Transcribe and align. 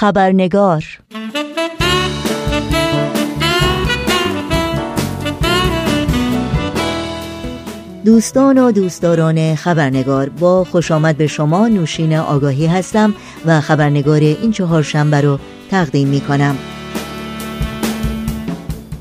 خبرنگار. 0.00 0.84
دوستان 8.04 8.58
و 8.58 8.72
دوستداران 8.72 9.54
خبرنگار 9.54 10.28
با 10.28 10.64
خوش 10.64 10.90
آمد 10.90 11.16
به 11.16 11.26
شما 11.26 11.68
نوشین 11.68 12.16
آگاهی 12.16 12.66
هستم 12.66 13.14
و 13.46 13.60
خبرنگار 13.60 14.20
این 14.20 14.52
چهارشنبه 14.52 15.20
رو 15.20 15.38
تقدیم 15.70 16.08
می 16.08 16.20
کنم 16.20 16.56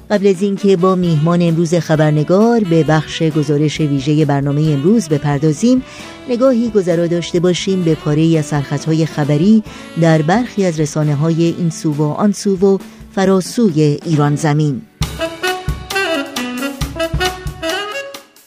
قبل 0.09 0.27
از 0.27 0.41
اینکه 0.41 0.77
با 0.77 0.95
میهمان 0.95 1.41
امروز 1.41 1.75
خبرنگار 1.75 2.59
به 2.59 2.83
بخش 2.83 3.23
گزارش 3.23 3.81
ویژه 3.81 4.25
برنامه 4.25 4.61
امروز 4.61 5.09
بپردازیم 5.09 5.83
نگاهی 6.29 6.69
گذرا 6.69 7.07
داشته 7.07 7.39
باشیم 7.39 7.83
به 7.83 7.95
پاره 7.95 8.37
از 8.39 8.45
سرخطهای 8.45 9.05
خبری 9.05 9.63
در 10.01 10.21
برخی 10.21 10.65
از 10.65 10.79
رسانه 10.79 11.15
های 11.15 11.43
این 11.43 11.69
سو 11.69 11.93
و 11.93 12.03
آن 12.03 12.31
سو 12.31 12.55
و 12.55 12.77
فراسوی 13.15 13.99
ایران 14.05 14.35
زمین. 14.35 14.81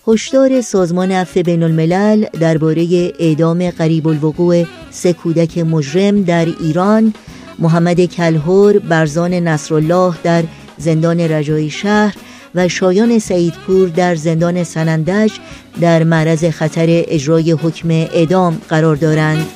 هشدار 0.08 0.60
سازمان 0.60 1.12
عفو 1.12 1.42
بین 1.42 1.62
الملل 1.62 2.26
درباره 2.40 3.12
اعدام 3.18 3.70
قریب 3.70 4.08
الوقوع 4.08 4.64
سه 4.90 5.12
کودک 5.12 5.58
مجرم 5.58 6.22
در 6.22 6.46
ایران 6.60 7.14
محمد 7.58 8.04
کلهور 8.04 8.78
برزان 8.78 9.34
نصرالله 9.34 10.14
در 10.22 10.44
زندان 10.82 11.20
رجایی 11.20 11.70
شهر 11.70 12.16
و 12.54 12.68
شایان 12.68 13.18
سعیدپور 13.18 13.88
در 13.88 14.14
زندان 14.14 14.64
سنندج 14.64 15.32
در 15.80 16.04
معرض 16.04 16.44
خطر 16.44 16.86
اجرای 16.88 17.52
حکم 17.52 17.90
اعدام 17.90 18.58
قرار 18.68 18.96
دارند. 18.96 19.46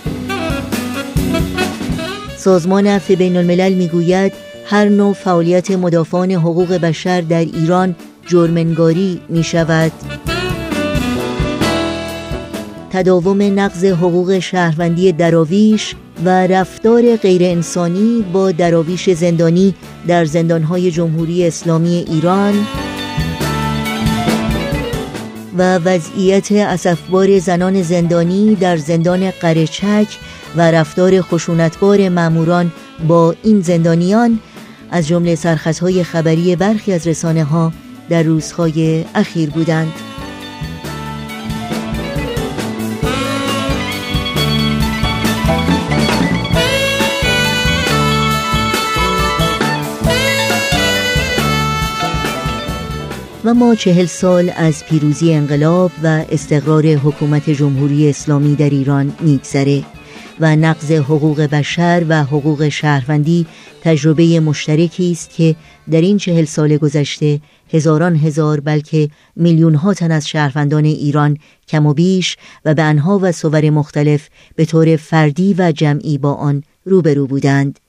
سازمان 2.36 2.86
عفو 2.86 3.16
بین 3.16 3.36
الملل 3.36 3.74
می‌گوید 3.74 4.32
هر 4.66 4.88
نوع 4.88 5.14
فعالیت 5.14 5.70
مدافعان 5.70 6.32
حقوق 6.32 6.72
بشر 6.72 7.20
در 7.20 7.40
ایران 7.40 7.94
جرمنگاری 8.26 9.20
می 9.28 9.44
شود 9.44 9.92
تداوم 12.96 13.42
نقض 13.60 13.84
حقوق 13.84 14.38
شهروندی 14.38 15.12
دراویش 15.12 15.94
و 16.24 16.46
رفتار 16.46 17.16
غیرانسانی 17.16 18.24
با 18.32 18.52
دراویش 18.52 19.10
زندانی 19.10 19.74
در 20.06 20.24
زندانهای 20.24 20.90
جمهوری 20.90 21.46
اسلامی 21.46 22.04
ایران 22.08 22.54
و 25.58 25.78
وضعیت 25.78 26.52
اسفبار 26.52 27.38
زنان 27.38 27.82
زندانی 27.82 28.54
در 28.54 28.76
زندان 28.76 29.30
قرچک 29.30 30.06
و 30.56 30.70
رفتار 30.70 31.20
خشونتبار 31.20 32.08
ماموران 32.08 32.72
با 33.08 33.34
این 33.42 33.60
زندانیان 33.60 34.38
از 34.90 35.08
جمله 35.08 35.34
سرخطهای 35.34 36.04
خبری 36.04 36.56
برخی 36.56 36.92
از 36.92 37.06
رسانه 37.06 37.44
ها 37.44 37.72
در 38.08 38.22
روزهای 38.22 39.04
اخیر 39.14 39.50
بودند. 39.50 40.15
و 53.46 53.54
ما 53.54 53.74
چهل 53.74 54.06
سال 54.06 54.52
از 54.56 54.84
پیروزی 54.84 55.34
انقلاب 55.34 55.90
و 56.02 56.24
استقرار 56.30 56.86
حکومت 56.86 57.50
جمهوری 57.50 58.08
اسلامی 58.08 58.54
در 58.54 58.70
ایران 58.70 59.12
میگذره 59.20 59.82
و 60.40 60.56
نقض 60.56 60.92
حقوق 60.92 61.40
بشر 61.40 62.04
و 62.08 62.24
حقوق 62.24 62.68
شهروندی 62.68 63.46
تجربه 63.82 64.40
مشترکی 64.40 65.12
است 65.12 65.30
که 65.30 65.56
در 65.90 66.00
این 66.00 66.18
چهل 66.18 66.44
سال 66.44 66.76
گذشته 66.76 67.40
هزاران 67.72 68.16
هزار 68.16 68.60
بلکه 68.60 69.08
میلیون 69.36 69.74
ها 69.74 69.94
تن 69.94 70.10
از 70.10 70.28
شهروندان 70.28 70.84
ایران 70.84 71.38
کم 71.68 71.86
و 71.86 71.94
بیش 71.94 72.36
و 72.64 72.74
به 72.74 72.82
انها 72.82 73.18
و 73.22 73.32
صور 73.32 73.70
مختلف 73.70 74.28
به 74.56 74.64
طور 74.64 74.96
فردی 74.96 75.54
و 75.58 75.72
جمعی 75.72 76.18
با 76.18 76.34
آن 76.34 76.62
روبرو 76.84 77.26
بودند. 77.26 77.80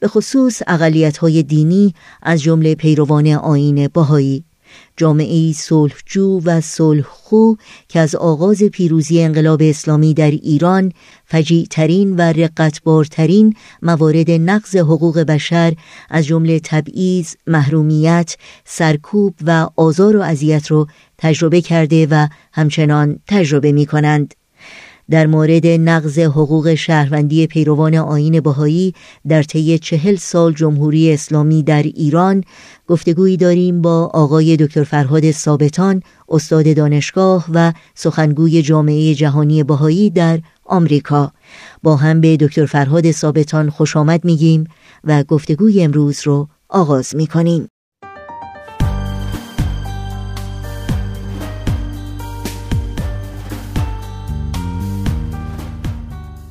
به 0.00 0.08
خصوص 0.08 0.62
اقلیت 0.66 1.18
های 1.18 1.42
دینی 1.42 1.94
از 2.22 2.42
جمله 2.42 2.74
پیروان 2.74 3.26
آین 3.26 3.88
باهایی 3.88 4.44
جامعه 4.96 5.52
صلحجو 5.52 6.40
و 6.44 6.60
صلحخو 6.60 7.54
که 7.88 8.00
از 8.00 8.14
آغاز 8.14 8.62
پیروزی 8.62 9.22
انقلاب 9.22 9.62
اسلامی 9.62 10.14
در 10.14 10.30
ایران 10.30 10.92
فجیعترین 11.24 12.16
و 12.16 12.20
رقتبارترین 12.20 13.54
موارد 13.82 14.30
نقض 14.30 14.76
حقوق 14.76 15.18
بشر 15.18 15.74
از 16.10 16.26
جمله 16.26 16.60
تبعیض، 16.60 17.34
محرومیت، 17.46 18.36
سرکوب 18.64 19.34
و 19.46 19.68
آزار 19.76 20.16
و 20.16 20.22
اذیت 20.22 20.70
را 20.70 20.86
تجربه 21.18 21.60
کرده 21.60 22.06
و 22.10 22.28
همچنان 22.52 23.18
تجربه 23.26 23.72
می 23.72 23.86
کنند. 23.86 24.34
در 25.10 25.26
مورد 25.26 25.66
نقض 25.66 26.18
حقوق 26.18 26.74
شهروندی 26.74 27.46
پیروان 27.46 27.94
آین 27.94 28.40
بهایی 28.40 28.94
در 29.28 29.42
طی 29.42 29.78
چهل 29.78 30.16
سال 30.16 30.52
جمهوری 30.52 31.12
اسلامی 31.12 31.62
در 31.62 31.82
ایران 31.82 32.44
گفتگویی 32.88 33.36
داریم 33.36 33.82
با 33.82 34.10
آقای 34.14 34.56
دکتر 34.56 34.84
فرهاد 34.84 35.30
ثابتان 35.30 36.02
استاد 36.28 36.76
دانشگاه 36.76 37.46
و 37.54 37.72
سخنگوی 37.94 38.62
جامعه 38.62 39.14
جهانی 39.14 39.64
بهایی 39.64 40.10
در 40.10 40.40
آمریکا. 40.64 41.32
با 41.82 41.96
هم 41.96 42.20
به 42.20 42.36
دکتر 42.36 42.66
فرهاد 42.66 43.10
ثابتان 43.10 43.70
خوش 43.70 43.96
آمد 43.96 44.24
میگیم 44.24 44.64
و 45.04 45.22
گفتگوی 45.22 45.82
امروز 45.82 46.20
رو 46.24 46.48
آغاز 46.68 47.16
می‌کنیم. 47.16 47.68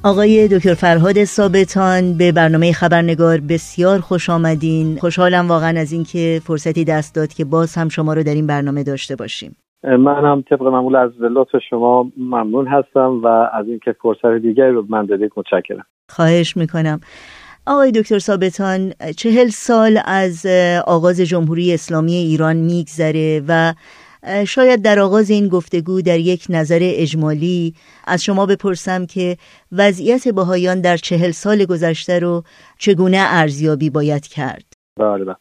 آقای 0.05 0.47
دکتر 0.47 0.73
فرهاد 0.73 1.23
ثابتان 1.23 2.17
به 2.17 2.31
برنامه 2.31 2.71
خبرنگار 2.71 3.39
بسیار 3.49 3.99
خوش 3.99 4.29
آمدین. 4.29 4.97
خوشحالم 4.97 5.47
واقعا 5.47 5.79
از 5.79 5.91
اینکه 5.91 6.41
فرصتی 6.43 6.83
دست 6.83 7.15
داد 7.15 7.33
که 7.33 7.45
باز 7.45 7.75
هم 7.75 7.89
شما 7.89 8.13
رو 8.13 8.23
در 8.23 8.33
این 8.33 8.47
برنامه 8.47 8.83
داشته 8.83 9.15
باشیم. 9.15 9.55
من 9.83 10.25
هم 10.25 10.43
طبق 10.49 10.61
معمول 10.61 10.95
از 10.95 11.11
لطف 11.19 11.49
شما 11.69 12.11
ممنون 12.17 12.67
هستم 12.67 13.21
و 13.23 13.27
از 13.27 13.67
اینکه 13.67 13.95
فرصت 14.01 14.41
دیگری 14.41 14.71
رو 14.71 14.85
من 14.89 15.05
دادید 15.05 15.31
متشکرم. 15.37 15.85
خواهش 16.09 16.57
می‌کنم. 16.57 16.99
آقای 17.67 17.91
دکتر 17.91 18.19
ثابتان 18.19 18.93
چهل 19.17 19.47
سال 19.47 19.99
از 20.05 20.45
آغاز 20.87 21.21
جمهوری 21.21 21.73
اسلامی 21.73 22.13
ایران 22.13 22.55
میگذره 22.55 23.41
و 23.47 23.73
شاید 24.47 24.81
در 24.81 24.99
آغاز 24.99 25.29
این 25.29 25.47
گفتگو 25.47 26.01
در 26.01 26.19
یک 26.19 26.45
نظر 26.49 26.79
اجمالی 26.81 27.75
از 28.07 28.23
شما 28.23 28.45
بپرسم 28.45 29.05
که 29.05 29.37
وضعیت 29.71 30.27
بهایان 30.27 30.81
در 30.81 30.97
چهل 30.97 31.31
سال 31.31 31.65
گذشته 31.65 32.19
رو 32.19 32.43
چگونه 32.77 33.17
ارزیابی 33.19 33.89
باید 33.89 34.27
کرد. 34.27 34.74
بله, 34.99 35.25
بله. 35.25 35.35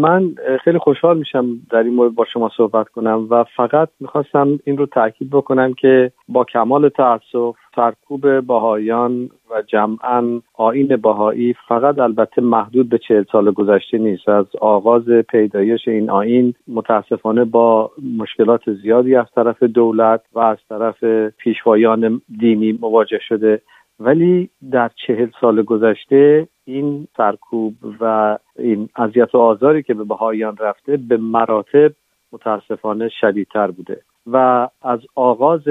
من 0.00 0.34
خیلی 0.64 0.78
خوشحال 0.78 1.18
میشم 1.18 1.46
در 1.70 1.78
این 1.78 1.94
مورد 1.94 2.14
با 2.14 2.24
شما 2.32 2.50
صحبت 2.56 2.88
کنم 2.88 3.26
و 3.30 3.44
فقط 3.56 3.88
می‌خواستم 4.00 4.58
این 4.64 4.76
رو 4.76 4.86
تاکید 4.86 5.30
بکنم 5.30 5.74
که 5.74 6.12
با 6.28 6.44
کمال 6.44 6.88
تاسف 6.88 7.54
سرکوب 7.76 8.40
باهایان 8.40 9.30
و 9.50 9.62
جمعا 9.62 10.40
آین 10.54 10.96
باهایی 10.96 11.54
فقط 11.68 11.98
البته 11.98 12.42
محدود 12.42 12.88
به 12.88 12.98
چهل 12.98 13.24
سال 13.32 13.50
گذشته 13.50 13.98
نیست 13.98 14.28
از 14.28 14.46
آغاز 14.60 15.08
پیدایش 15.08 15.88
این 15.88 16.10
آین 16.10 16.54
متاسفانه 16.68 17.44
با 17.44 17.90
مشکلات 18.18 18.72
زیادی 18.82 19.16
از 19.16 19.26
طرف 19.34 19.62
دولت 19.62 20.20
و 20.34 20.38
از 20.38 20.58
طرف 20.68 21.04
پیشوایان 21.38 22.22
دینی 22.40 22.78
مواجه 22.80 23.18
شده 23.28 23.62
ولی 24.00 24.50
در 24.70 24.90
چهل 25.06 25.28
سال 25.40 25.62
گذشته 25.62 26.48
این 26.64 27.08
سرکوب 27.16 27.74
و 28.00 28.38
این 28.58 28.88
اذیت 28.96 29.34
و 29.34 29.38
آزاری 29.38 29.82
که 29.82 29.94
به 29.94 30.04
بهاییان 30.04 30.56
رفته 30.56 30.96
به 30.96 31.16
مراتب 31.16 31.92
متاسفانه 32.32 33.08
شدیدتر 33.08 33.70
بوده. 33.70 34.00
و 34.26 34.68
از 34.82 35.00
آغاز 35.14 35.62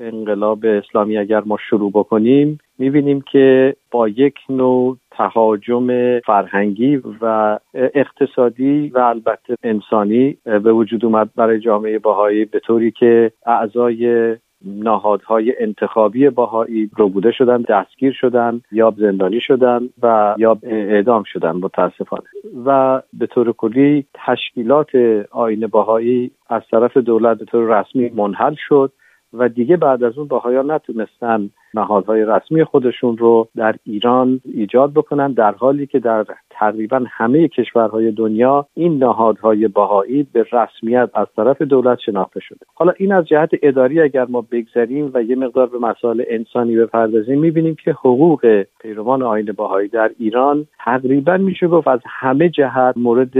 انقلاب 0.00 0.64
اسلامی 0.64 1.18
اگر 1.18 1.42
ما 1.46 1.56
شروع 1.70 1.90
بکنیم 1.90 2.58
می‌بینیم 2.78 3.20
که 3.32 3.76
با 3.90 4.08
یک 4.08 4.34
نوع 4.48 4.96
تهاجم 5.10 6.18
فرهنگی 6.20 7.02
و 7.20 7.58
اقتصادی 7.74 8.88
و 8.94 8.98
البته 8.98 9.56
انسانی 9.62 10.36
به 10.44 10.72
وجود 10.72 11.04
اومد 11.04 11.30
برای 11.36 11.60
جامعه 11.60 11.98
باهایی 11.98 12.44
به 12.44 12.60
طوری 12.60 12.90
که 12.90 13.32
اعضای 13.46 14.36
نهادهای 14.64 15.54
انتخابی 15.58 16.28
باهایی 16.28 16.90
بوده 16.96 17.32
شدن 17.32 17.62
دستگیر 17.62 18.12
شدن 18.12 18.60
یا 18.72 18.94
زندانی 18.98 19.40
شدن 19.40 19.88
و 20.02 20.34
یا 20.38 20.58
اعدام 20.62 21.22
شدن 21.22 21.52
متاسفانه. 21.52 22.22
و 22.66 23.02
به 23.12 23.26
طور 23.26 23.52
کلی 23.52 24.04
تشکیلات 24.14 24.88
آین 25.30 25.66
باهایی 25.66 26.30
از 26.48 26.62
طرف 26.70 26.96
دولت 26.96 27.38
به 27.38 27.44
طور 27.44 27.80
رسمی 27.80 28.08
منحل 28.08 28.54
شد. 28.68 28.92
و 29.32 29.48
دیگه 29.48 29.76
بعد 29.76 30.04
از 30.04 30.18
اون 30.18 30.28
باهایان 30.28 30.70
نتونستن 30.70 31.50
نهادهای 31.74 32.24
رسمی 32.24 32.64
خودشون 32.64 33.18
رو 33.18 33.48
در 33.56 33.74
ایران 33.84 34.40
ایجاد 34.44 34.92
بکنن 34.92 35.32
در 35.32 35.52
حالی 35.52 35.86
که 35.86 35.98
در 35.98 36.26
تقریبا 36.50 37.04
همه 37.08 37.48
کشورهای 37.48 38.10
دنیا 38.10 38.66
این 38.74 38.98
نهادهای 38.98 39.68
باهایی 39.68 40.22
به 40.32 40.46
رسمیت 40.52 41.10
از 41.14 41.26
طرف 41.36 41.62
دولت 41.62 41.98
شناخته 41.98 42.40
شده. 42.40 42.66
حالا 42.74 42.92
این 42.96 43.12
از 43.12 43.24
جهت 43.24 43.50
اداری 43.62 44.00
اگر 44.00 44.24
ما 44.24 44.46
بگذریم 44.52 45.10
و 45.14 45.22
یه 45.22 45.36
مقدار 45.36 45.66
به 45.66 45.78
مسائل 45.78 46.22
انسانی 46.28 46.76
بپردازیم 46.76 47.38
می‌بینیم 47.38 47.76
که 47.84 47.90
حقوق 47.92 48.64
پیروان 48.80 49.22
آین 49.22 49.52
باهایی 49.56 49.88
در 49.88 50.10
ایران 50.18 50.66
تقریبا 50.84 51.36
میشه 51.36 51.68
گفت 51.68 51.88
از 51.88 52.00
همه 52.06 52.48
جهت 52.48 52.96
مورد 52.96 53.38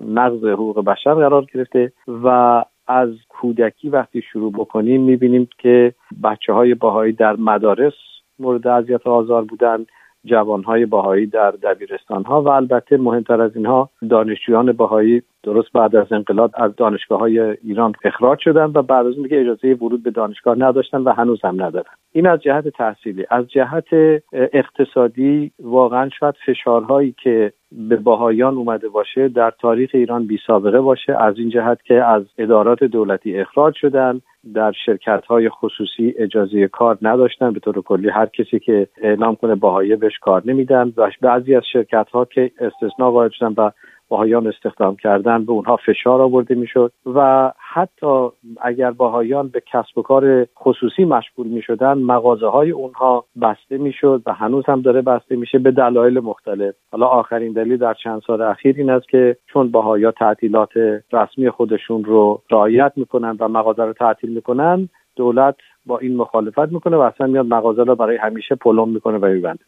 نقض 0.00 0.44
حقوق 0.44 0.84
بشر 0.84 1.14
قرار 1.14 1.46
گرفته 1.54 1.92
و 2.24 2.64
از 2.86 3.08
کودکی 3.28 3.88
وقتی 3.88 4.22
شروع 4.22 4.52
بکنیم 4.52 5.02
می‌بینیم 5.02 5.48
که 5.58 5.94
بچه 6.22 6.52
های 6.52 6.74
باهایی 6.74 7.12
در 7.12 7.36
مدارس 7.36 7.92
مورد 8.38 8.66
اذیت 8.66 9.06
آزار 9.06 9.44
بودن 9.44 9.86
جوانهای 10.24 10.86
باهایی 10.86 11.26
در 11.26 11.50
دبیرستان 11.50 12.24
ها 12.24 12.42
و 12.42 12.48
البته 12.48 12.96
مهمتر 12.96 13.40
از 13.40 13.56
اینها 13.56 13.90
دانشجویان 14.10 14.72
باهایی 14.72 15.22
درست 15.46 15.72
بعد 15.72 15.96
از 15.96 16.12
انقلاب 16.12 16.50
از 16.54 16.76
دانشگاه 16.76 17.18
های 17.18 17.40
ایران 17.40 17.92
اخراج 18.04 18.38
شدن 18.40 18.64
و 18.64 18.82
بعد 18.82 19.06
از 19.06 19.14
اون 19.14 19.22
دیگه 19.22 19.40
اجازه 19.40 19.74
ورود 19.74 20.02
به 20.02 20.10
دانشگاه 20.10 20.58
نداشتن 20.58 21.00
و 21.00 21.12
هنوز 21.12 21.40
هم 21.44 21.62
ندارن. 21.62 21.90
این 22.12 22.26
از 22.26 22.40
جهت 22.40 22.68
تحصیلی. 22.68 23.26
از 23.30 23.48
جهت 23.48 23.86
اقتصادی 24.32 25.52
واقعا 25.62 26.08
شاید 26.20 26.34
فشارهایی 26.46 27.14
که 27.22 27.52
به 27.72 27.96
باهایان 27.96 28.54
اومده 28.54 28.88
باشه 28.88 29.28
در 29.28 29.52
تاریخ 29.60 29.90
ایران 29.94 30.26
بی 30.26 30.38
سابقه 30.46 30.80
باشه. 30.80 31.22
از 31.22 31.34
این 31.38 31.50
جهت 31.50 31.82
که 31.82 31.94
از 32.04 32.22
ادارات 32.38 32.84
دولتی 32.84 33.40
اخراج 33.40 33.74
شدن 33.74 34.20
در 34.54 34.72
شرکت 34.86 35.24
های 35.26 35.48
خصوصی 35.48 36.14
اجازه 36.18 36.68
کار 36.68 36.98
نداشتن. 37.02 37.52
به 37.52 37.60
طور 37.60 37.82
کلی 37.82 38.08
هر 38.08 38.26
کسی 38.26 38.58
که 38.58 38.88
اعلام 39.02 39.34
کنه 39.34 39.54
باهایی 39.54 39.96
بهش 39.96 40.18
کار 40.18 40.42
نمیدن. 40.46 40.92
و 40.96 41.10
بعضی 41.20 41.54
از 41.54 41.62
شرکت 41.72 42.08
ها 42.12 42.24
که 42.24 42.50
استثناء 42.60 43.10
وارد 43.10 43.32
شدن 43.32 43.54
و 43.56 43.70
باهایان 44.08 44.46
استخدام 44.46 44.96
کردن 44.96 45.44
به 45.44 45.52
اونها 45.52 45.76
فشار 45.76 46.22
آورده 46.22 46.54
می‌شد 46.54 46.92
و 47.14 47.52
حتی 47.58 48.28
اگر 48.60 48.90
باهایان 48.90 49.48
به 49.48 49.62
کسب 49.72 49.98
و 49.98 50.02
کار 50.02 50.46
خصوصی 50.58 51.04
مشغول 51.04 51.46
می 51.46 51.62
شدن 51.62 51.98
مغازه 51.98 52.46
های 52.46 52.70
اونها 52.70 53.24
بسته 53.42 53.78
می‌شد 53.78 54.22
و 54.26 54.32
هنوز 54.32 54.64
هم 54.66 54.80
داره 54.80 55.02
بسته 55.02 55.36
میشه 55.36 55.58
به 55.58 55.70
دلایل 55.70 56.20
مختلف. 56.20 56.74
حالا 56.92 57.06
آخرین 57.06 57.52
دلیل 57.52 57.76
در 57.76 57.94
چند 57.94 58.22
سال 58.26 58.42
اخیر 58.42 58.74
این 58.78 58.90
است 58.90 59.08
که 59.08 59.36
چون 59.46 59.70
باهایا 59.70 60.10
تعطیلات 60.10 60.70
رسمی 61.12 61.50
خودشون 61.50 62.04
رو 62.04 62.42
رعایت 62.50 62.92
می‌کنن 62.96 63.36
و 63.40 63.48
مغازه 63.48 63.84
رو 63.84 63.92
تعطیل 63.92 64.30
می‌کنن 64.30 64.88
دولت 65.16 65.56
با 65.86 65.98
این 65.98 66.16
مخالفت 66.16 66.72
می‌کنه 66.72 66.96
و 66.96 67.00
اصلا 67.00 67.26
میاد 67.26 67.46
مغازه 67.46 67.82
رو 67.82 67.94
برای 67.94 68.16
همیشه 68.16 68.54
پلم 68.54 68.88
می‌کنه 68.88 69.18
و 69.18 69.26
میبنده. 69.26 69.64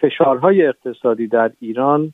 فشارهای 0.00 0.66
اقتصادی 0.66 1.26
در 1.26 1.50
ایران 1.60 2.12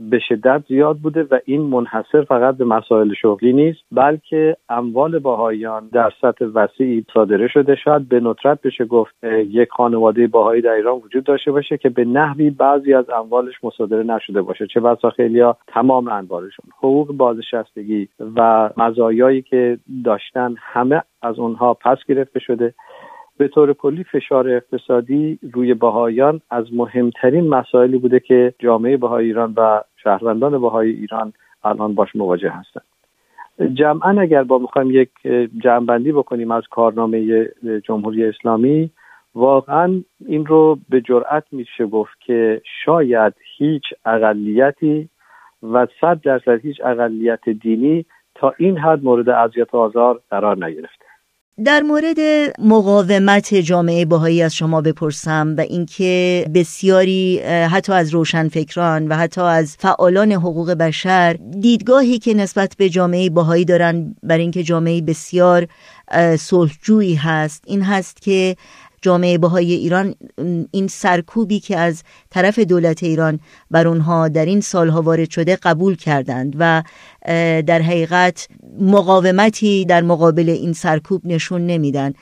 به 0.00 0.18
شدت 0.18 0.62
زیاد 0.68 0.96
بوده 0.98 1.22
و 1.30 1.38
این 1.44 1.60
منحصر 1.60 2.24
فقط 2.24 2.56
به 2.56 2.64
مسائل 2.64 3.14
شغلی 3.14 3.52
نیست 3.52 3.80
بلکه 3.92 4.56
اموال 4.68 5.18
باهایان 5.18 5.88
در 5.92 6.12
سطح 6.20 6.44
وسیعی 6.44 7.04
صادره 7.14 7.48
شده. 7.48 7.76
شاید 7.76 8.08
به 8.08 8.20
ندرت 8.20 8.62
بشه 8.62 8.84
گفت 8.84 9.14
یک 9.48 9.68
خانواده 9.70 10.26
باهایی 10.26 10.62
در 10.62 10.70
ایران 10.70 10.94
وجود 10.94 11.24
داشته 11.24 11.52
باشه 11.52 11.78
که 11.78 11.88
به 11.88 12.04
نحوی 12.04 12.50
بعضی 12.50 12.94
از 12.94 13.10
اموالش 13.10 13.54
مصادره 13.62 14.02
نشده 14.02 14.42
باشه. 14.42 14.66
چه 14.66 14.80
بسا 14.80 15.10
خیلیا 15.10 15.56
تمام 15.66 16.08
اموالشون 16.08 16.64
حقوق 16.78 17.12
بازنشستگی 17.12 18.08
و 18.36 18.70
مزایایی 18.76 19.42
که 19.42 19.78
داشتن 20.04 20.54
همه 20.58 21.02
از 21.22 21.38
اونها 21.38 21.74
پس 21.74 21.98
گرفته 22.08 22.40
شده. 22.40 22.74
به 23.40 23.48
طور 23.48 23.72
کلی 23.72 24.04
فشار 24.04 24.48
اقتصادی 24.48 25.38
روی 25.52 25.74
بهایان 25.74 26.40
از 26.50 26.74
مهمترین 26.74 27.48
مسائلی 27.48 27.98
بوده 27.98 28.20
که 28.20 28.54
جامعه 28.58 28.96
بهای 28.96 29.24
ایران 29.24 29.54
و 29.56 29.80
شهروندان 29.96 30.60
بهای 30.60 30.90
ایران 30.90 31.32
الان 31.64 31.94
باش 31.94 32.16
مواجه 32.16 32.50
هستند. 32.50 32.84
جمعا 33.74 34.20
اگر 34.20 34.42
با 34.42 34.58
می‌خوایم 34.58 34.90
یک 34.90 35.10
جمعبندی 35.58 36.12
بکنیم 36.12 36.50
از 36.50 36.62
کارنامه 36.70 37.48
جمهوری 37.84 38.24
اسلامی 38.24 38.90
واقعا 39.34 40.02
این 40.26 40.46
رو 40.46 40.78
به 40.88 41.00
جرأت 41.00 41.44
میشه 41.52 41.86
گفت 41.86 42.20
که 42.20 42.62
شاید 42.84 43.34
هیچ 43.56 43.84
اقلیتی 44.04 45.08
و 45.62 45.86
صد 46.00 46.20
درصد 46.22 46.60
هیچ 46.60 46.80
اقلیت 46.84 47.48
دینی 47.48 48.06
تا 48.34 48.54
این 48.58 48.78
حد 48.78 49.04
مورد 49.04 49.28
اذیت 49.28 49.74
و 49.74 49.76
آزار 49.76 50.20
قرار 50.30 50.64
نگرفته. 50.64 51.09
در 51.64 51.80
مورد 51.82 52.16
مقاومت 52.58 53.54
جامعه 53.54 54.04
باهایی 54.04 54.42
از 54.42 54.54
شما 54.54 54.80
بپرسم 54.80 55.54
و 55.58 55.60
اینکه 55.60 56.46
بسیاری 56.54 57.38
حتی 57.42 57.92
از 57.92 58.10
روشنفکران 58.10 59.08
و 59.08 59.16
حتی 59.16 59.40
از 59.40 59.76
فعالان 59.78 60.32
حقوق 60.32 60.70
بشر 60.70 61.36
دیدگاهی 61.60 62.18
که 62.18 62.34
نسبت 62.34 62.74
به 62.76 62.88
جامعه 62.88 63.30
باهایی 63.30 63.64
دارن 63.64 64.14
برای 64.22 64.42
اینکه 64.42 64.62
جامعه 64.62 65.00
بسیار 65.00 65.66
صلحجویی 66.38 67.14
هست 67.14 67.62
این 67.66 67.82
هست 67.82 68.22
که 68.22 68.56
جامعه 69.02 69.38
بهای 69.38 69.72
ایران 69.72 70.14
این 70.70 70.86
سرکوبی 70.86 71.60
که 71.60 71.78
از 71.78 72.02
طرف 72.30 72.58
دولت 72.58 73.02
ایران 73.02 73.40
بر 73.70 73.88
اونها 73.88 74.28
در 74.28 74.44
این 74.44 74.60
سالها 74.60 75.02
وارد 75.02 75.30
شده 75.30 75.58
قبول 75.62 75.96
کردند 75.96 76.56
و 76.58 76.82
در 77.66 77.82
حقیقت 77.82 78.48
مقاومتی 78.80 79.84
در 79.84 80.02
مقابل 80.02 80.48
این 80.48 80.72
سرکوب 80.72 81.20
نشون 81.24 81.66
نمیدن. 81.66 82.12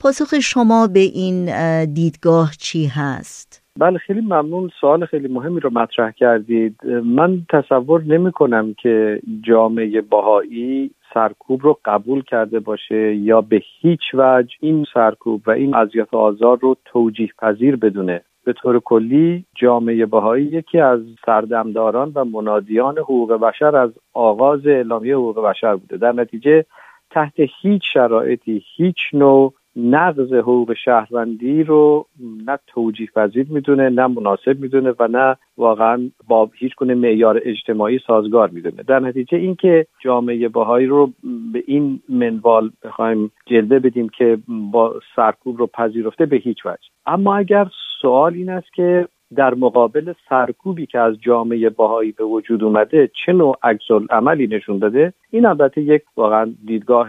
پاسخ 0.00 0.40
شما 0.40 0.86
به 0.86 1.00
این 1.00 1.44
دیدگاه 1.84 2.52
چی 2.58 2.86
هست؟ 2.86 3.62
بله 3.78 3.98
خیلی 3.98 4.20
ممنون. 4.20 4.70
سوال 4.80 5.06
خیلی 5.06 5.28
مهمی 5.28 5.60
رو 5.60 5.70
مطرح 5.70 6.10
کردید. 6.10 6.76
من 7.04 7.46
تصور 7.50 8.02
نمی 8.02 8.32
کنم 8.32 8.74
که 8.74 9.20
جامعه 9.42 10.00
باهایی 10.00 10.90
سرکوب 11.14 11.62
رو 11.62 11.78
قبول 11.84 12.22
کرده 12.22 12.60
باشه 12.60 13.14
یا 13.14 13.40
به 13.40 13.62
هیچ 13.80 14.00
وجه 14.14 14.54
این 14.60 14.86
سرکوب 14.94 15.42
و 15.46 15.50
این 15.50 15.74
اذیت 15.74 16.14
آزار 16.14 16.58
رو 16.60 16.76
توجیه 16.84 17.28
پذیر 17.38 17.76
بدونه. 17.76 18.20
به 18.44 18.52
طور 18.52 18.80
کلی 18.80 19.44
جامعه 19.54 20.06
بهایی 20.06 20.46
یکی 20.46 20.78
از 20.78 21.00
سردمداران 21.26 22.12
و 22.14 22.24
منادیان 22.24 22.98
حقوق 22.98 23.32
بشر 23.32 23.76
از 23.76 23.90
آغاز 24.14 24.66
اعلامیه 24.66 25.14
حقوق 25.14 25.44
بشر 25.44 25.76
بوده. 25.76 25.96
در 25.96 26.12
نتیجه 26.12 26.64
تحت 27.10 27.34
هیچ 27.60 27.82
شرایطی 27.92 28.62
هیچ 28.76 28.98
نوع 29.12 29.54
نقض 29.76 30.32
حقوق 30.32 30.74
شهروندی 30.84 31.62
رو 31.62 32.06
نه 32.46 32.58
توجیه 32.66 33.08
پذیر 33.16 33.46
می‌دونه 33.50 33.88
نه 33.88 34.06
مناسب 34.06 34.60
می‌دونه 34.60 34.94
و 34.98 35.08
نه 35.08 35.36
واقعا 35.56 36.10
با 36.28 36.50
هیچ 36.54 36.76
گونه 36.76 36.94
معیار 36.94 37.40
اجتماعی 37.44 38.00
سازگار 38.06 38.50
می‌دونه. 38.50 38.82
در 38.82 39.00
نتیجه 39.00 39.38
اینکه 39.38 39.86
جامعه 40.00 40.48
باهایی 40.48 40.86
رو 40.86 41.12
به 41.52 41.62
این 41.66 42.00
منوال 42.08 42.70
بخوایم 42.84 43.30
جلوه 43.46 43.78
بدیم 43.78 44.08
که 44.08 44.38
با 44.48 45.00
سرکوب 45.16 45.58
رو 45.58 45.66
پذیرفته 45.66 46.26
به 46.26 46.36
هیچ 46.36 46.66
وجه. 46.66 46.88
اما 47.06 47.36
اگر 47.36 47.66
سوال 48.00 48.34
این 48.34 48.50
است 48.50 48.72
که 48.72 49.08
در 49.36 49.54
مقابل 49.54 50.12
سرکوبی 50.28 50.86
که 50.86 50.98
از 50.98 51.20
جامعه 51.20 51.70
باهایی 51.70 52.12
به 52.12 52.24
وجود 52.24 52.64
اومده 52.64 53.10
چه 53.26 53.32
نوع 53.32 53.56
عکس 53.62 53.90
عملی 54.10 54.46
نشون 54.46 54.78
داده 54.78 55.12
این 55.30 55.46
البته 55.46 55.82
یک 55.82 56.02
واقعا 56.16 56.54
دیدگاه 56.66 57.08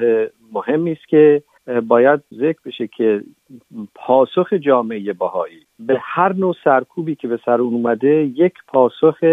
مهمی 0.54 0.92
است 0.92 1.08
که 1.08 1.44
باید 1.68 2.20
ذکر 2.34 2.60
بشه 2.66 2.88
که 2.88 3.24
پاسخ 3.96 4.54
جامعه 4.54 5.14
باهایی 5.14 5.60
به 5.80 5.98
هر 6.02 6.34
نوع 6.34 6.56
سرکوبی 6.64 7.16
که 7.16 7.28
به 7.28 7.40
سر 7.46 7.62
اون 7.62 7.74
اومده 7.74 8.32
یک 8.36 8.54
پاسخ 8.68 9.24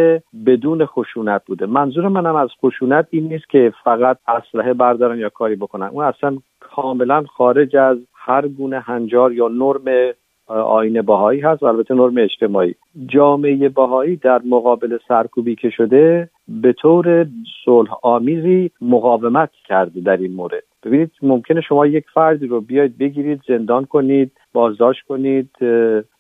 بدون 0.47 0.87
خشونت 0.87 1.43
بوده. 1.47 1.67
منظور 1.67 2.09
منم 2.09 2.37
از 2.37 2.49
خشونت 2.61 3.07
این 3.11 3.29
نیست 3.29 3.49
که 3.49 3.73
فقط 3.85 4.19
اسلحه 4.29 4.73
بردارن 4.73 5.19
یا 5.19 5.29
کاری 5.29 5.57
بکنن. 5.57 5.87
اون 5.87 6.05
اصلا 6.05 6.39
کاملا 6.61 7.23
خارج 7.23 7.77
از 7.77 7.99
هر 8.15 8.49
گونه 8.49 8.81
هنجار 8.81 9.33
یا 9.33 9.49
نرم 9.49 10.15
آین 10.47 11.03
باهایی 11.03 11.41
هست 11.41 11.63
و 11.63 11.67
البته 11.67 11.95
نرم 11.95 12.19
اجتماعی. 12.19 12.75
جامعه 13.07 13.69
باهایی 13.69 14.17
در 14.17 14.41
مقابل 14.45 14.99
سرکوبی 15.09 15.55
که 15.55 15.71
شده 15.71 16.31
به 16.49 16.73
طور 16.73 17.27
صلح 17.65 17.91
آمیزی 18.03 18.71
مقاومت 18.81 19.51
کرده 19.69 20.01
در 20.01 20.17
این 20.17 20.33
مورد. 20.33 20.63
ببینید 20.83 21.11
ممکنه 21.23 21.61
شما 21.61 21.87
یک 21.87 22.05
فردی 22.15 22.47
رو 22.47 22.61
بیاید 22.61 22.99
بگیرید 22.99 23.43
زندان 23.49 23.85
کنید 23.85 24.33
بازداشت 24.53 25.07
کنید 25.07 25.51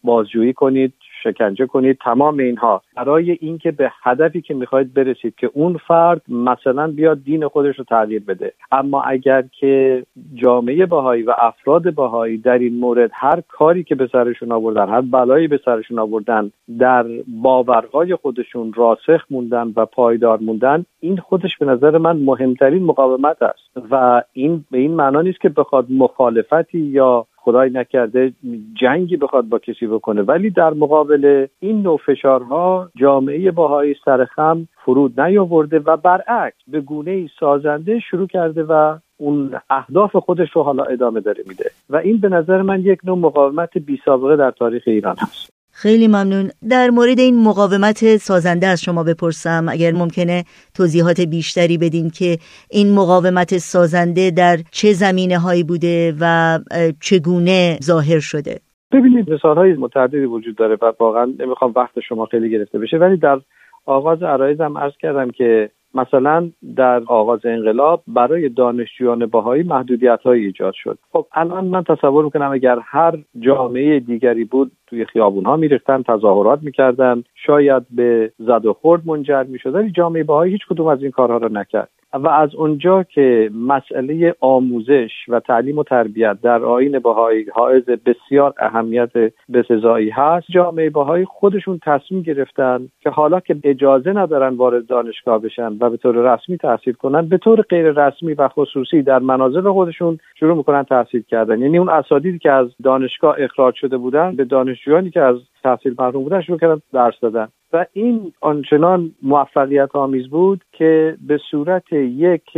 بازجویی 0.04 0.52
کنید. 0.52 0.95
شکنجه 1.24 1.66
کنید. 1.66 1.98
تمام 2.04 2.38
اینها. 2.38 2.82
برای 2.96 3.38
اینکه 3.40 3.70
به 3.70 3.92
هدفی 4.02 4.40
که 4.40 4.54
می‌خواید 4.54 4.94
برسید 4.94 5.34
که 5.34 5.50
اون 5.54 5.76
فرد 5.88 6.22
مثلا 6.28 6.86
بیاد 6.86 7.24
دین 7.24 7.48
خودش 7.48 7.78
رو 7.78 7.84
تغییر 7.84 8.22
بده. 8.28 8.52
اما 8.72 9.02
اگر 9.02 9.44
که 9.60 10.02
جامعه 10.34 10.86
بهایی 10.86 11.22
و 11.22 11.34
افراد 11.38 11.94
بهایی 11.94 12.38
در 12.38 12.58
این 12.58 12.78
مورد 12.78 13.10
هر 13.14 13.42
کاری 13.48 13.84
که 13.84 13.94
به 13.94 14.08
سرشون 14.12 14.52
آوردن 14.52 14.88
هر 14.88 15.00
بلایی 15.00 15.48
به 15.48 15.60
سرشون 15.64 15.98
آوردن 15.98 16.50
در 16.78 17.06
باورهای 17.42 18.14
خودشون 18.16 18.72
راسخ 18.72 19.24
موندن 19.30 19.72
و 19.76 19.86
پایدار 19.86 20.38
موندن 20.38 20.84
این 21.00 21.16
خودش 21.16 21.58
به 21.58 21.66
نظر 21.66 21.98
من 21.98 22.16
مهمترین 22.16 22.84
مقاومت 22.84 23.42
است. 23.42 23.86
و 23.90 24.22
این 24.32 24.64
به 24.70 24.78
این 24.78 24.94
معنا 24.94 25.20
نیست 25.22 25.40
که 25.40 25.48
بخواد 25.48 25.86
مخالفتی 25.90 26.78
یا 26.78 27.26
خدای 27.44 27.70
نکرده 27.70 28.32
جنگی 28.80 29.16
بخواد 29.16 29.44
با 29.44 29.58
کسی 29.58 29.87
بکنه. 29.87 30.22
ولی 30.22 30.50
در 30.50 30.70
مقابل 30.75 31.46
این 31.61 31.82
نوع 31.82 32.00
فشارها 32.06 32.90
جامعه 32.96 33.50
باهایی 33.50 33.96
سرخم 34.04 34.68
فرود 34.84 35.20
نیاورده 35.20 35.78
و 35.78 35.96
برعکس 35.96 36.56
به 36.68 36.80
گونه 36.80 37.30
سازنده 37.40 38.00
شروع 38.00 38.26
کرده 38.26 38.62
و 38.62 38.96
اون 39.16 39.61
اهداف 39.70 40.16
خودش 40.16 40.49
رو 40.52 40.62
حالا 40.62 40.84
ادامه 40.84 41.20
داره 41.20 41.44
میده. 41.49 41.70
و 41.90 41.96
این 41.96 42.20
به 42.20 42.28
نظر 42.28 42.62
من 42.62 42.80
یک 42.80 42.99
نوع 43.04 43.18
مقاومت 43.18 43.78
بی 43.78 44.00
سابقه 44.04 44.37
در 44.37 44.50
تاریخ 44.50 44.82
ایران 44.87 45.16
هست. 45.18 45.62
خیلی 45.82 46.08
ممنون. 46.08 46.50
در 46.70 46.90
مورد 46.90 47.18
این 47.18 47.42
مقاومت 47.44 48.16
سازنده 48.16 48.66
از 48.66 48.82
شما 48.82 49.02
بپرسم 49.04 49.66
اگر 49.68 49.92
ممکنه 49.92 50.44
توضیحات 50.74 51.20
بیشتری 51.20 51.78
بدین 51.78 52.10
که 52.10 52.38
این 52.70 52.94
مقاومت 52.94 53.58
سازنده 53.58 54.30
در 54.30 54.56
چه 54.70 54.92
زمینه 54.92 55.38
هایی 55.38 55.64
بوده 55.64 56.14
و 56.20 56.58
چگونه 57.00 57.78
ظاهر 57.82 58.20
شده؟ 58.20 58.60
ببینید 58.92 59.30
مثال 59.32 59.56
های 59.56 59.72
متعددی 59.72 60.24
وجود 60.24 60.56
داره 60.56 60.78
و 60.82 60.92
واقعا 61.00 61.24
نمی‌خوام 61.38 61.72
وقت 61.76 62.00
شما 62.08 62.26
خیلی 62.26 62.50
گرفته 62.50 62.78
بشه 62.78 62.96
ولی 62.96 63.16
در 63.16 63.40
آغاز 63.86 64.22
عرایزم 64.22 64.78
عرض 64.78 64.92
کردم 65.00 65.30
که 65.30 65.70
مثلا 65.94 66.50
در 66.76 67.02
آغاز 67.06 67.46
انقلاب 67.46 68.02
برای 68.06 68.49
دانشجویان 68.49 69.26
باهایی 69.26 69.62
محدودیت 69.62 70.20
های 70.22 70.44
ایجاد 70.44 70.75
شد. 70.75 70.99
خب 71.12 71.26
الان 71.32 71.64
من 71.64 71.84
تصور 71.84 72.25
می‌کنم 72.25 72.52
اگر 72.52 72.78
هر 72.84 73.18
جامعه 73.40 74.00
دیگری 74.00 74.44
بود 74.44 74.72
توی 74.87 75.04
خیابون 75.04 75.44
ها 75.44 75.56
میریختن 75.56 76.02
تظاهرات 76.02 76.62
می‌کردن 76.62 77.25
شاید 77.34 77.82
به 77.90 78.32
زد 78.38 78.66
و 78.66 78.72
خورد 78.72 79.02
منجر 79.06 79.42
می‌شد 79.42 79.75
ولی 79.75 79.90
جامعه 79.90 80.25
باهایی 80.25 80.52
هیچ 80.52 80.66
کدوم 80.70 80.87
از 80.87 81.02
این 81.02 81.11
کارها 81.11 81.37
را 81.37 81.49
نکرد. 81.49 81.88
و 82.14 82.28
از 82.28 82.54
اونجا 82.54 83.02
که 83.02 83.50
مسئله 83.54 84.35
آموزش 84.40 85.11
و 85.28 85.40
تعلیم 85.40 85.78
و 85.78 85.83
تربیت 85.83 86.37
در 86.42 86.62
آین 86.64 86.99
بهایی 86.99 87.47
حائز 87.54 87.85
بسیار 87.85 88.54
اهمیت 88.59 89.11
بسزایی 89.52 90.11
هست 90.11 90.47
جامعه 90.50 90.90
بهایی 90.90 91.25
خودشون 91.25 91.81
تصمیم 91.83 92.23
گرفتن 92.23 92.88
که 93.00 93.11
حالا 93.11 93.40
که 93.40 93.57
اجازه 93.64 94.12
ندارن 94.12 94.54
وارد 94.54 94.87
دانشگاه 94.87 95.38
بشن 95.38 95.76
و 95.81 95.90
به 95.90 95.97
طور 95.97 96.35
رسمی 96.35 96.57
تحصیل 96.57 96.95
کنن 96.95 97.28
به 97.28 97.38
طور 97.38 97.62
غیر 97.62 97.90
رسمی 97.90 98.35
و 98.35 98.49
خصوصی 98.49 99.02
در 99.02 99.19
منازل 99.19 99.71
خودشون 99.71 100.19
شروع 100.40 100.57
می‌کنن 100.57 100.83
تحصیل 100.83 101.23
کردن. 101.28 101.61
یعنی 101.61 101.78
اون 101.78 101.88
اساتیدی 101.88 102.38
که 102.38 102.50
از 102.50 102.69
دانشگاه 102.83 103.37
اخراج 103.38 103.75
شده 103.75 103.97
بودن 103.97 104.37
به 104.37 104.45
دانشجویانی 104.45 105.11
که 105.11 105.21
از 105.21 105.37
تحصیل 105.62 105.95
محروم 105.99 106.23
بودن 106.23 106.40
شروع 106.40 106.59
کردن 106.59 106.81
درس 106.92 107.14
دادن. 107.21 107.49
و 107.73 107.87
این 107.92 108.33
آنچنان 108.40 109.11
موفقیت 109.23 109.97
آمیز 109.97 110.28
بود 110.28 110.61
که 110.73 111.16
به 111.26 111.38
صورت 111.50 111.92
یک 111.92 112.50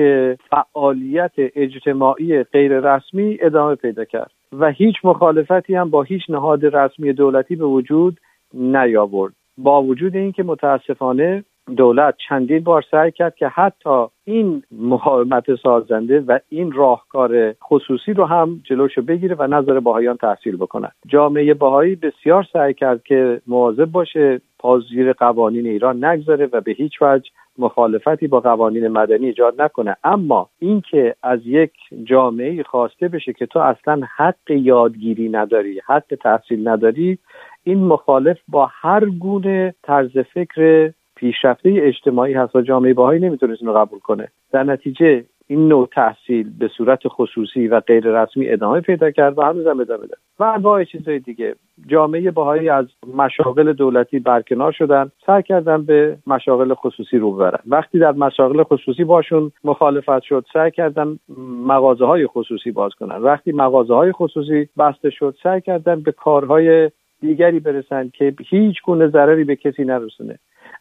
فعالیت 0.50 1.32
اجتماعی 1.36 2.42
غیر 2.42 2.80
رسمی 2.80 3.38
ادامه 3.40 3.74
پیدا 3.74 4.04
کرد. 4.04 4.30
و 4.52 4.70
هیچ 4.70 4.94
مخالفتی 5.04 5.74
هم 5.74 5.90
با 5.90 6.02
هیچ 6.02 6.22
نهاد 6.28 6.76
رسمی 6.76 7.12
دولتی 7.12 7.56
به 7.56 7.64
وجود 7.64 8.20
نیاورد. 8.54 9.32
با 9.58 9.82
وجود 9.82 10.16
اینکه 10.16 10.42
متاسفانه 10.42 11.44
دولت 11.76 12.14
چندین 12.28 12.64
بار 12.64 12.84
سعی 12.90 13.12
کرد 13.12 13.34
که 13.34 13.48
حتی 13.48 14.06
این 14.24 14.62
مقاومت 14.72 15.54
سازنده 15.54 16.20
و 16.20 16.38
این 16.48 16.72
راهکار 16.72 17.52
خصوصی 17.52 18.12
رو 18.12 18.24
هم 18.24 18.60
جلوشو 18.64 19.02
بگیره 19.02 19.36
و 19.38 19.46
نظر 19.46 19.80
باهایان 19.80 20.16
تحصیل 20.16 20.56
بکنند 20.56 20.92
جامعه 21.06 21.54
باهایی 21.54 21.94
بسیار 21.94 22.46
سعی 22.52 22.74
کرد 22.74 23.02
که 23.02 23.40
مواظب 23.46 23.84
باشه 23.84 24.40
پازیر 24.58 25.12
قوانین 25.12 25.66
ایران 25.66 26.04
نگذاره 26.04 26.48
و 26.52 26.60
به 26.60 26.72
هیچ 26.72 27.02
وجه 27.02 27.30
مخالفتی 27.58 28.26
با 28.26 28.40
قوانین 28.40 28.88
مدنی 28.88 29.26
ایجاد 29.26 29.62
نکنه. 29.62 29.96
اما 30.04 30.48
اینکه 30.58 31.14
از 31.22 31.40
یک 31.44 31.72
جامعه 32.04 32.62
خواسته 32.62 33.08
بشه 33.08 33.32
که 33.32 33.46
تو 33.46 33.58
اصلا 33.58 34.00
حق 34.16 34.50
یادگیری 34.50 35.28
نداری 35.28 35.80
حق 35.86 36.18
تحصیل 36.22 36.68
نداری 36.68 37.18
این 37.62 37.84
مخالف 37.84 38.38
با 38.48 38.70
هر 38.80 39.04
گونه 39.04 39.74
طرز 39.82 40.18
فکر 40.18 40.92
پیشرفته 41.24 41.74
اجتماعی 41.82 42.34
هست 42.34 42.56
و 42.56 42.60
جامعه 42.60 42.94
باهایی 42.94 43.20
نمی‌تونست 43.20 43.62
اینو 43.62 43.72
قبول 43.72 43.98
کنه. 43.98 44.28
در 44.52 44.62
نتیجه 44.62 45.24
این 45.46 45.68
نوع 45.68 45.88
تحصیل 45.92 46.50
به 46.58 46.68
صورت 46.68 47.00
خصوصی 47.06 47.68
و 47.68 47.80
غیر 47.80 48.22
رسمی 48.22 48.48
ادامه 48.48 48.80
پیدا 48.80 49.10
کرد 49.10 49.38
و 49.38 49.42
هنوز 49.42 49.66
هم 49.66 49.80
ادامه 49.80 50.06
داره. 50.06 50.20
و 50.38 50.44
انواع 50.44 50.84
چیزهای 50.84 51.18
دیگه. 51.18 51.54
جامعه 51.86 52.30
باهایی 52.30 52.68
از 52.68 52.86
مشاغل 53.16 53.72
دولتی 53.72 54.18
برکنار 54.18 54.72
شدن 54.72 55.10
سعی 55.26 55.42
کردن 55.42 55.82
به 55.82 56.16
مشاغل 56.26 56.74
خصوصی 56.74 57.18
رو 57.18 57.32
ببرن. 57.32 57.58
وقتی 57.66 57.98
در 57.98 58.12
مشاغل 58.12 58.62
خصوصی 58.62 59.04
باشون 59.04 59.52
مخالفت 59.64 60.22
شد 60.22 60.44
سعی 60.52 60.70
کردن 60.70 61.18
مغازه 61.66 62.04
های 62.04 62.26
خصوصی 62.26 62.70
باز 62.70 62.92
کنن. 62.94 63.16
وقتی 63.16 63.52
مغازه 63.52 63.94
های 63.94 64.12
خصوصی 64.12 64.68
بسته 64.78 65.10
شد 65.10 65.34
سعی 65.42 65.60
کردن 65.60 66.00
به 66.00 66.12
کارهای 66.12 66.90
دیگری 67.20 67.60
برسن 67.60 68.08
که 68.08 68.34
هیچ 68.48 68.82
گونه 68.82 69.08
ضرری 69.08 69.44
به 69.44 69.56
کسی 69.56 69.84
نرسونه. 69.84 70.38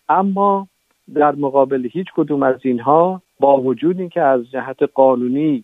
اما 0.09 0.67
در 1.15 1.35
مقابل 1.35 1.89
هیچ 1.91 2.07
کدوم 2.15 2.43
از 2.43 2.55
اینها 2.61 3.21
با 3.39 3.61
وجود 3.61 3.99
اینکه 3.99 4.21
از 4.21 4.51
جهت 4.51 4.77
قانونی 4.93 5.63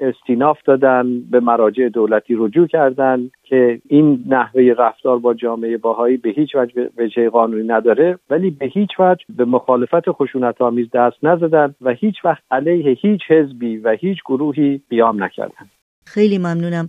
استیناف 0.00 0.58
دادن 0.64 1.20
به 1.30 1.40
مراجع 1.40 1.88
دولتی 1.88 2.34
رجوع 2.38 2.66
کردن 2.66 3.30
که 3.42 3.80
این 3.88 4.24
نحوه 4.28 4.74
رفتار 4.78 5.18
با 5.18 5.34
جامعه 5.34 5.76
باهایی 5.76 6.16
به 6.16 6.30
هیچ 6.30 6.54
وجه 6.54 6.90
وجه 6.96 7.30
قانونی 7.30 7.68
نداره 7.68 8.18
ولی 8.30 8.50
به 8.50 8.66
هیچ 8.66 8.90
وجه 8.98 9.24
به 9.36 9.44
مخالفت 9.44 10.10
خشونت 10.10 10.62
آمیز 10.62 10.90
دست 10.94 11.16
نزدن 11.24 11.74
و 11.80 11.90
هیچ 11.90 12.24
وقت 12.24 12.42
علیه 12.50 12.96
هیچ 13.00 13.20
حزبی 13.28 13.76
و 13.76 13.90
هیچ 13.90 14.18
گروهی 14.26 14.80
قیام 14.90 15.24
نکردن. 15.24 15.66
خیلی 16.06 16.38
ممنونم. 16.38 16.88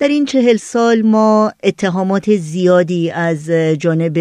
در 0.00 0.08
این 0.08 0.24
چهل 0.24 0.56
سال 0.56 1.02
ما 1.02 1.52
اتهامات 1.62 2.36
زیادی 2.36 3.10
از 3.10 3.50
جانب 3.78 4.18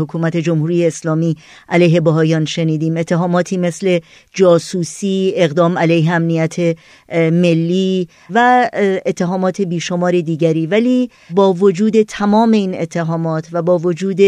حکومت 0.00 0.36
جمهوری 0.36 0.86
اسلامی 0.86 1.36
علیه 1.68 2.00
بهایان 2.00 2.44
شنیدیم. 2.44 2.96
اتهاماتی 2.96 3.56
مثل 3.56 3.98
جاسوسی 4.34 5.32
اقدام 5.36 5.78
علیه 5.78 6.12
امنیت 6.12 6.76
ملی 7.12 8.08
و 8.30 8.70
اتهامات 9.06 9.60
بیشمار 9.60 10.20
دیگری. 10.20 10.66
ولی 10.66 11.10
با 11.30 11.52
وجود 11.52 12.02
تمام 12.02 12.52
این 12.52 12.80
اتهامات 12.80 13.48
و 13.52 13.62
با 13.62 13.78
وجود 13.78 14.20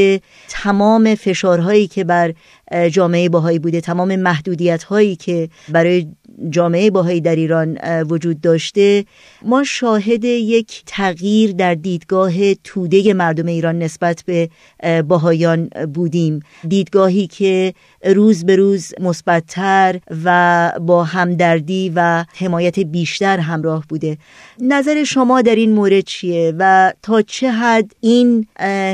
تمام 0.49 1.15
فشارهایی 1.15 1.87
که 1.87 2.05
بر 2.05 2.35
جامعه 2.91 3.29
باهایی 3.29 3.59
بوده 3.59 3.81
تمام 3.81 4.17
محدودیت 4.17 4.85
هایی 4.85 5.17
که 5.17 5.49
برای 5.69 6.07
جامعه 6.51 6.91
باهایی 6.91 7.21
در 7.21 7.37
ایران 7.37 7.79
وجود 8.03 8.41
داشته. 8.41 9.05
ما 9.43 9.65
شاهد 9.65 10.25
یک 10.25 10.83
تغییر 10.87 11.53
در 11.53 11.75
دیدگاه 11.75 12.55
توده 12.55 13.15
مردم 13.15 13.47
ایران 13.47 13.79
نسبت 13.79 14.25
به 14.27 14.49
باهایان 15.03 15.69
بودیم. 15.95 16.41
دیدگاهی 16.69 17.27
که 17.27 17.75
روز 18.05 18.45
به 18.45 18.57
روز 18.57 18.95
مثبتتر 19.01 20.01
و 20.25 20.73
با 20.81 21.05
همدردی 21.05 21.93
و 21.95 22.25
حمایت 22.35 22.79
بیشتر 22.79 23.39
همراه 23.39 23.85
بوده. 23.89 24.19
نظر 24.61 25.05
شما 25.05 25.43
در 25.43 25.55
این 25.55 25.73
مورد 25.73 26.05
چیه 26.05 26.55
و 26.59 26.93
تا 27.03 27.23
چه 27.23 27.51
حد 27.51 27.93
این 28.01 28.47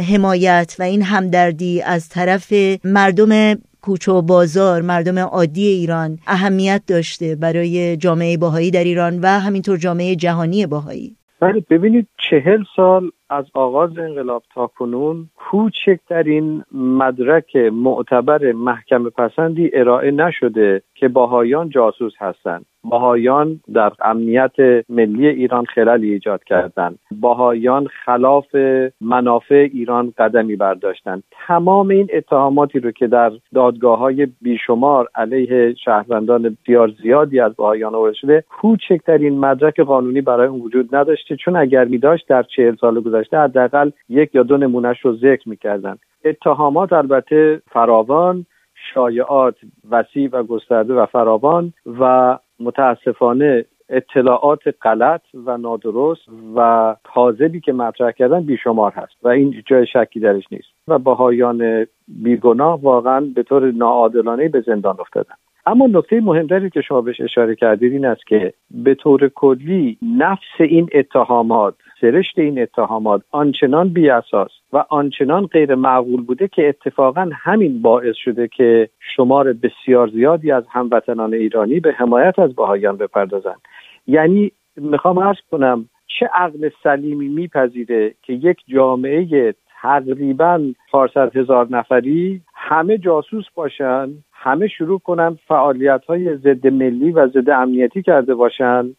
حمایت 0.08 0.76
و 0.78 0.82
این 0.82 1.02
همدردی 1.02 1.82
از 1.82 2.08
طرف 2.08 2.52
مردم 2.84 3.58
کوچه 3.84 4.12
و 4.12 4.22
بازار 4.22 4.82
مردم 4.82 5.18
عادی 5.18 5.66
ایران 5.66 6.18
اهمیت 6.26 6.82
داشته 6.86 7.36
برای 7.36 7.96
جامعه 7.96 8.36
باهایی 8.36 8.70
در 8.70 8.84
ایران 8.84 9.20
و 9.22 9.26
همینطور 9.26 9.76
جامعه 9.76 10.16
جهانی 10.16 10.66
باهایی. 10.66 11.16
بله 11.40 11.64
ببینید 11.70 12.06
چهل 12.30 12.64
سال 12.76 13.10
از 13.30 13.44
آغاز 13.54 13.98
انقلاب 13.98 14.42
تا 14.54 14.66
کنون 14.66 15.28
کوچکترین 15.36 16.64
مدرک 16.72 17.56
معتبر 17.56 18.52
محکم 18.52 19.10
پسندی 19.10 19.70
ارائه 19.72 20.10
نشده 20.10 20.82
که 20.94 21.08
باهایان 21.08 21.68
جاسوس 21.68 22.12
هستند. 22.18 22.66
باهایان 22.84 23.60
در 23.74 23.92
امنیت 24.02 24.52
ملی 24.88 25.26
ایران 25.26 25.64
خلالی 25.64 26.12
ایجاد 26.12 26.44
کردند. 26.44 26.98
باهایان 27.20 27.86
خلاف 28.04 28.54
منافع 29.00 29.68
ایران 29.72 30.12
قدمی 30.18 30.56
برداشتند. 30.56 31.22
تمام 31.46 31.88
این 31.88 32.08
اتهاماتی 32.12 32.78
رو 32.80 32.90
که 32.90 33.06
در 33.06 33.32
دادگاه 33.54 33.98
های 33.98 34.26
بیشمار 34.42 35.08
علیه 35.14 35.74
شهروندان 35.84 36.42
بسیار 36.42 36.92
زیادی 37.02 37.40
از 37.40 37.56
باهایان 37.56 37.94
آورده 37.94 38.16
شده 38.16 38.44
کوچکترین 38.60 39.38
مدرک 39.38 39.80
قانونی 39.80 40.20
برای 40.20 40.48
اون 40.48 40.60
وجود 40.60 40.96
نداشته. 40.96 41.36
چون 41.36 41.56
اگر 41.56 41.84
می 41.84 41.98
داشت 41.98 42.28
در 42.28 42.42
چهل 42.42 42.76
سال 42.76 43.00
گذشته 43.14 43.38
حداقل 43.38 43.90
یک 44.08 44.34
یا 44.34 44.42
دو 44.42 44.56
نمونهش 44.56 45.00
رو 45.00 45.16
ذکر 45.16 45.48
می‌کردن. 45.48 45.96
اتهامات 46.24 46.92
البته 46.92 47.62
فراوان 47.70 48.46
شایعات 48.94 49.54
وسیع 49.90 50.28
و 50.32 50.42
گسترده 50.42 50.94
و 50.94 51.06
فراوان 51.06 51.72
و 52.00 52.38
متاسفانه 52.60 53.64
اطلاعات 53.88 54.60
غلط 54.82 55.20
و 55.46 55.56
نادرست 55.56 56.22
و 56.56 56.96
کاذبی 57.04 57.60
که 57.60 57.72
مطرح 57.72 58.10
کردن 58.10 58.40
بیشمار 58.40 58.92
هست 58.92 59.12
و 59.22 59.28
این 59.28 59.62
جای 59.66 59.86
شکی 59.86 60.20
درش 60.20 60.44
نیست 60.52 60.68
و 60.88 60.98
بهایان 60.98 61.86
بیگناه 62.08 62.80
واقعا 62.80 63.20
به 63.34 63.42
طور 63.42 63.70
ناعادلانه 63.70 64.48
به 64.48 64.60
زندان 64.60 64.96
افتادن. 65.00 65.34
اما 65.66 65.86
نکته 65.86 66.20
مهمتری 66.20 66.70
که 66.70 66.80
شما 66.80 67.00
بهش 67.00 67.20
اشاره 67.20 67.54
کردید 67.54 67.92
این 67.92 68.06
است 68.06 68.26
که 68.26 68.52
به 68.70 68.94
طور 68.94 69.28
کلی 69.28 69.98
نفس 70.18 70.60
این 70.60 70.88
اتهامات 70.94 71.74
سرشت 72.04 72.38
این 72.38 72.62
اتهامات 72.62 73.22
آنچنان 73.30 73.88
بی 73.88 74.10
اساس 74.10 74.50
و 74.72 74.84
آنچنان 74.88 75.46
غیر 75.46 75.74
معقول 75.74 76.22
بوده 76.22 76.48
که 76.48 76.68
اتفاقا 76.68 77.30
همین 77.32 77.82
باعث 77.82 78.16
شده 78.16 78.48
که 78.48 78.88
شمار 79.00 79.52
بسیار 79.52 80.08
زیادی 80.08 80.52
از 80.52 80.64
هموطنان 80.70 81.34
ایرانی 81.34 81.80
به 81.80 81.92
حمایت 81.92 82.38
از 82.38 82.54
بهایان 82.54 82.96
بپردازند. 82.96 83.60
یعنی 84.06 84.52
می‌خوام 84.76 85.18
عرض 85.18 85.36
کنم 85.50 85.88
چه 86.06 86.30
عقل 86.34 86.70
سلیمی 86.82 87.28
میپذیره 87.28 88.14
که 88.22 88.32
یک 88.32 88.58
جامعه 88.68 89.54
تقریبا 89.82 90.60
400 90.92 91.36
هزار 91.36 91.66
نفری 91.70 92.40
همه 92.54 92.98
جاسوس 92.98 93.44
باشن 93.54 94.10
همه 94.32 94.68
شروع 94.68 94.98
کنن 94.98 95.38
فعالیت 95.48 96.04
های 96.08 96.36
ضد 96.36 96.66
ملی 96.66 97.10
و 97.10 97.28
ضد 97.28 97.50
امنیتی 97.50 98.02
کرده 98.02 98.34
باشن 98.34 98.94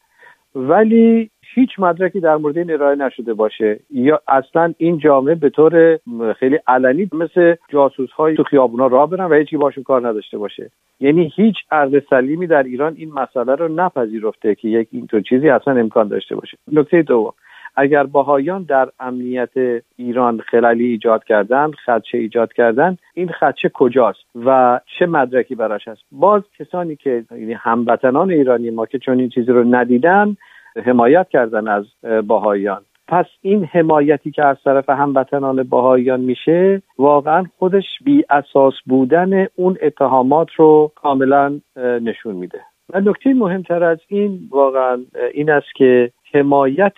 ولی 0.55 1.29
هیچ 1.55 1.69
مدرکی 1.79 2.19
در 2.19 2.35
مورد 2.35 2.57
این 2.57 2.71
ارائه 2.71 2.95
نشده 2.95 3.33
باشه. 3.33 3.79
یا 3.89 4.21
اصلا 4.27 4.73
این 4.77 4.97
جامعه 4.97 5.35
به 5.35 5.49
طور 5.49 5.99
خیلی 6.39 6.59
علنی 6.67 7.09
مثل 7.13 7.55
جاسوس 7.69 8.11
های 8.11 8.35
تو 8.35 8.43
خیابونا 8.43 8.87
راه 8.87 9.09
برن 9.09 9.25
و 9.25 9.33
هیچی 9.33 9.57
باشون 9.57 9.83
کار 9.83 10.07
نداشته 10.07 10.37
باشه. 10.37 10.71
یعنی 10.99 11.31
هیچ 11.35 11.55
عقل 11.71 12.01
سلیمی 12.09 12.47
در 12.47 12.63
ایران 12.63 12.95
این 12.97 13.13
مسئله 13.13 13.55
رو 13.55 13.67
نپذیرفته 13.67 14.55
که 14.55 14.67
یک 14.67 14.87
اینطور 14.91 15.21
چیزی 15.21 15.49
اصلا 15.49 15.79
امکان 15.79 16.07
داشته 16.07 16.35
باشه. 16.35 16.57
نکته 16.71 17.01
دوم 17.01 17.33
اگر 17.75 18.03
باهایان 18.03 18.63
در 18.63 18.89
امنیت 18.99 19.49
ایران 19.95 20.39
خلالی 20.39 20.85
ایجاد 20.85 21.23
کردن 21.23 21.71
خدشه 21.71 22.17
ایجاد 22.17 22.53
کردن 22.53 22.97
این 23.13 23.29
خدشه 23.29 23.69
کجاست 23.69 24.19
و 24.45 24.79
چه 24.99 25.05
مدرکی 25.05 25.55
براش 25.55 25.87
هست؟ 25.87 26.01
باز 26.11 26.41
کسانی 26.59 26.95
که 26.95 27.25
یعنی 27.31 27.53
هموطنان 27.53 28.31
ایرانی 28.31 28.69
ما 28.69 28.85
که 28.85 28.99
چون 28.99 29.19
این 29.19 29.29
چیزی 29.29 29.51
رو 29.51 29.75
ندیدن 29.75 30.37
حمایت 30.75 31.29
کردن 31.29 31.67
از 31.67 31.85
باهایان. 32.27 32.81
پس 33.07 33.25
این 33.41 33.65
حمایتی 33.65 34.31
که 34.31 34.45
از 34.45 34.57
طرف 34.63 34.89
هموطنان 34.89 35.63
باهایان 35.63 36.19
میشه 36.19 36.81
واقعا 36.97 37.43
خودش 37.57 37.85
بی 38.05 38.25
اساس 38.29 38.73
بودن 38.85 39.47
اون 39.55 39.77
اتهامات 39.81 40.47
رو 40.55 40.91
کاملا 40.95 41.59
نشون 41.77 42.35
میده. 42.35 42.59
و 42.93 42.99
نکته 42.99 43.33
مهمتر 43.33 43.83
از 43.83 43.97
این 44.07 44.39
واقعا 44.51 44.99
این 45.33 45.51
است 45.51 45.75
که 45.75 46.11
حمایت 46.33 46.93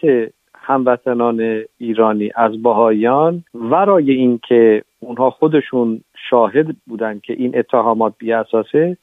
هموطنان 0.55 1.63
ایرانی 1.77 2.31
از 2.35 2.61
باهایان 2.63 3.43
ورای 3.53 4.11
اینکه 4.11 4.83
اونها 4.99 5.29
خودشون 5.29 6.01
شاهد 6.29 6.67
بودن 6.87 7.19
که 7.19 7.33
این 7.33 7.57
اتهامات 7.57 8.13
بی 8.17 8.33
اساسه 8.33 8.97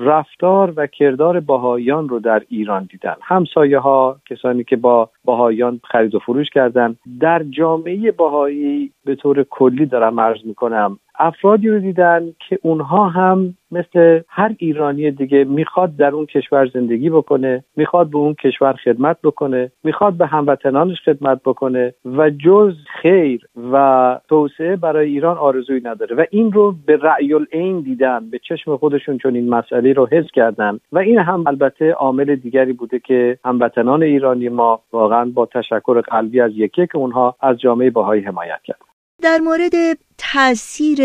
رفتار 0.00 0.72
و 0.76 0.86
کردار 0.86 1.40
باهایان 1.40 2.08
رو 2.08 2.20
در 2.20 2.42
ایران 2.48 2.88
دیدن. 2.90 3.14
همسایه 3.22 3.78
ها 3.78 4.16
کسانی 4.30 4.64
که 4.64 4.76
با 4.76 5.10
باهایان 5.24 5.80
خرید 5.84 6.14
و 6.14 6.18
فروش 6.18 6.50
کردن. 6.50 6.96
در 7.20 7.42
جامعه 7.42 8.12
باهایی 8.12 8.92
به 9.04 9.14
طور 9.14 9.42
کلی 9.42 9.86
دارم 9.86 10.20
عرض 10.20 10.38
می‌کنم 10.44 10.98
افرادی 11.20 11.68
رو 11.68 11.78
دیدن 11.78 12.32
که 12.48 12.58
اونها 12.62 13.08
هم 13.08 13.54
مثل 13.72 14.20
هر 14.28 14.54
ایرانی 14.58 15.10
دیگه 15.10 15.44
می‌خواد 15.44 15.96
در 15.96 16.10
اون 16.10 16.26
کشور 16.26 16.66
زندگی 16.66 17.10
بکنه 17.10 17.64
می‌خواد 17.76 18.10
به 18.10 18.18
اون 18.18 18.34
کشور 18.34 18.72
خدمت 18.72 19.16
بکنه 19.24 19.72
می‌خواد 19.84 20.14
به 20.14 20.26
هموطنانش 20.26 21.00
خدمت 21.04 21.40
بکنه 21.44 21.94
و 22.04 22.30
جز 22.30 22.74
خیر 23.02 23.46
و 23.72 24.18
توسعه 24.28 24.76
برای 24.76 25.08
ایران 25.08 25.36
آرزویی 25.36 25.80
نداره. 25.84 26.16
و 26.16 26.24
این 26.30 26.52
رو 26.52 26.74
به 26.86 26.96
رأی 26.96 27.34
العین 27.34 27.80
دیدن 27.80 28.30
به 28.30 28.38
چشم 28.38 28.76
خودشون 28.76 29.18
چون 29.18 29.34
این 29.34 29.48
مسئله 29.48 29.92
رو 29.92 30.06
حس 30.06 30.26
کردن. 30.34 30.80
و 30.92 30.98
این 30.98 31.18
هم 31.18 31.44
البته 31.46 31.92
عامل 31.92 32.36
دیگری 32.36 32.72
بوده 32.72 32.98
که 32.98 33.38
هموطنان 33.44 34.02
ایرانی 34.02 34.48
ما 34.48 34.80
واقعا 34.92 35.30
با 35.34 35.46
تشکر 35.46 36.00
قلبی 36.00 36.40
از 36.40 36.52
یکی 36.54 36.86
که 36.86 36.98
اونها 36.98 37.36
از 37.40 37.60
جامعه 37.60 37.90
باهایی 37.90 38.22
حمایت 38.22 38.60
کرد. 38.64 38.89
در 39.22 39.38
مورد 39.38 39.98
تاثیر 40.18 40.98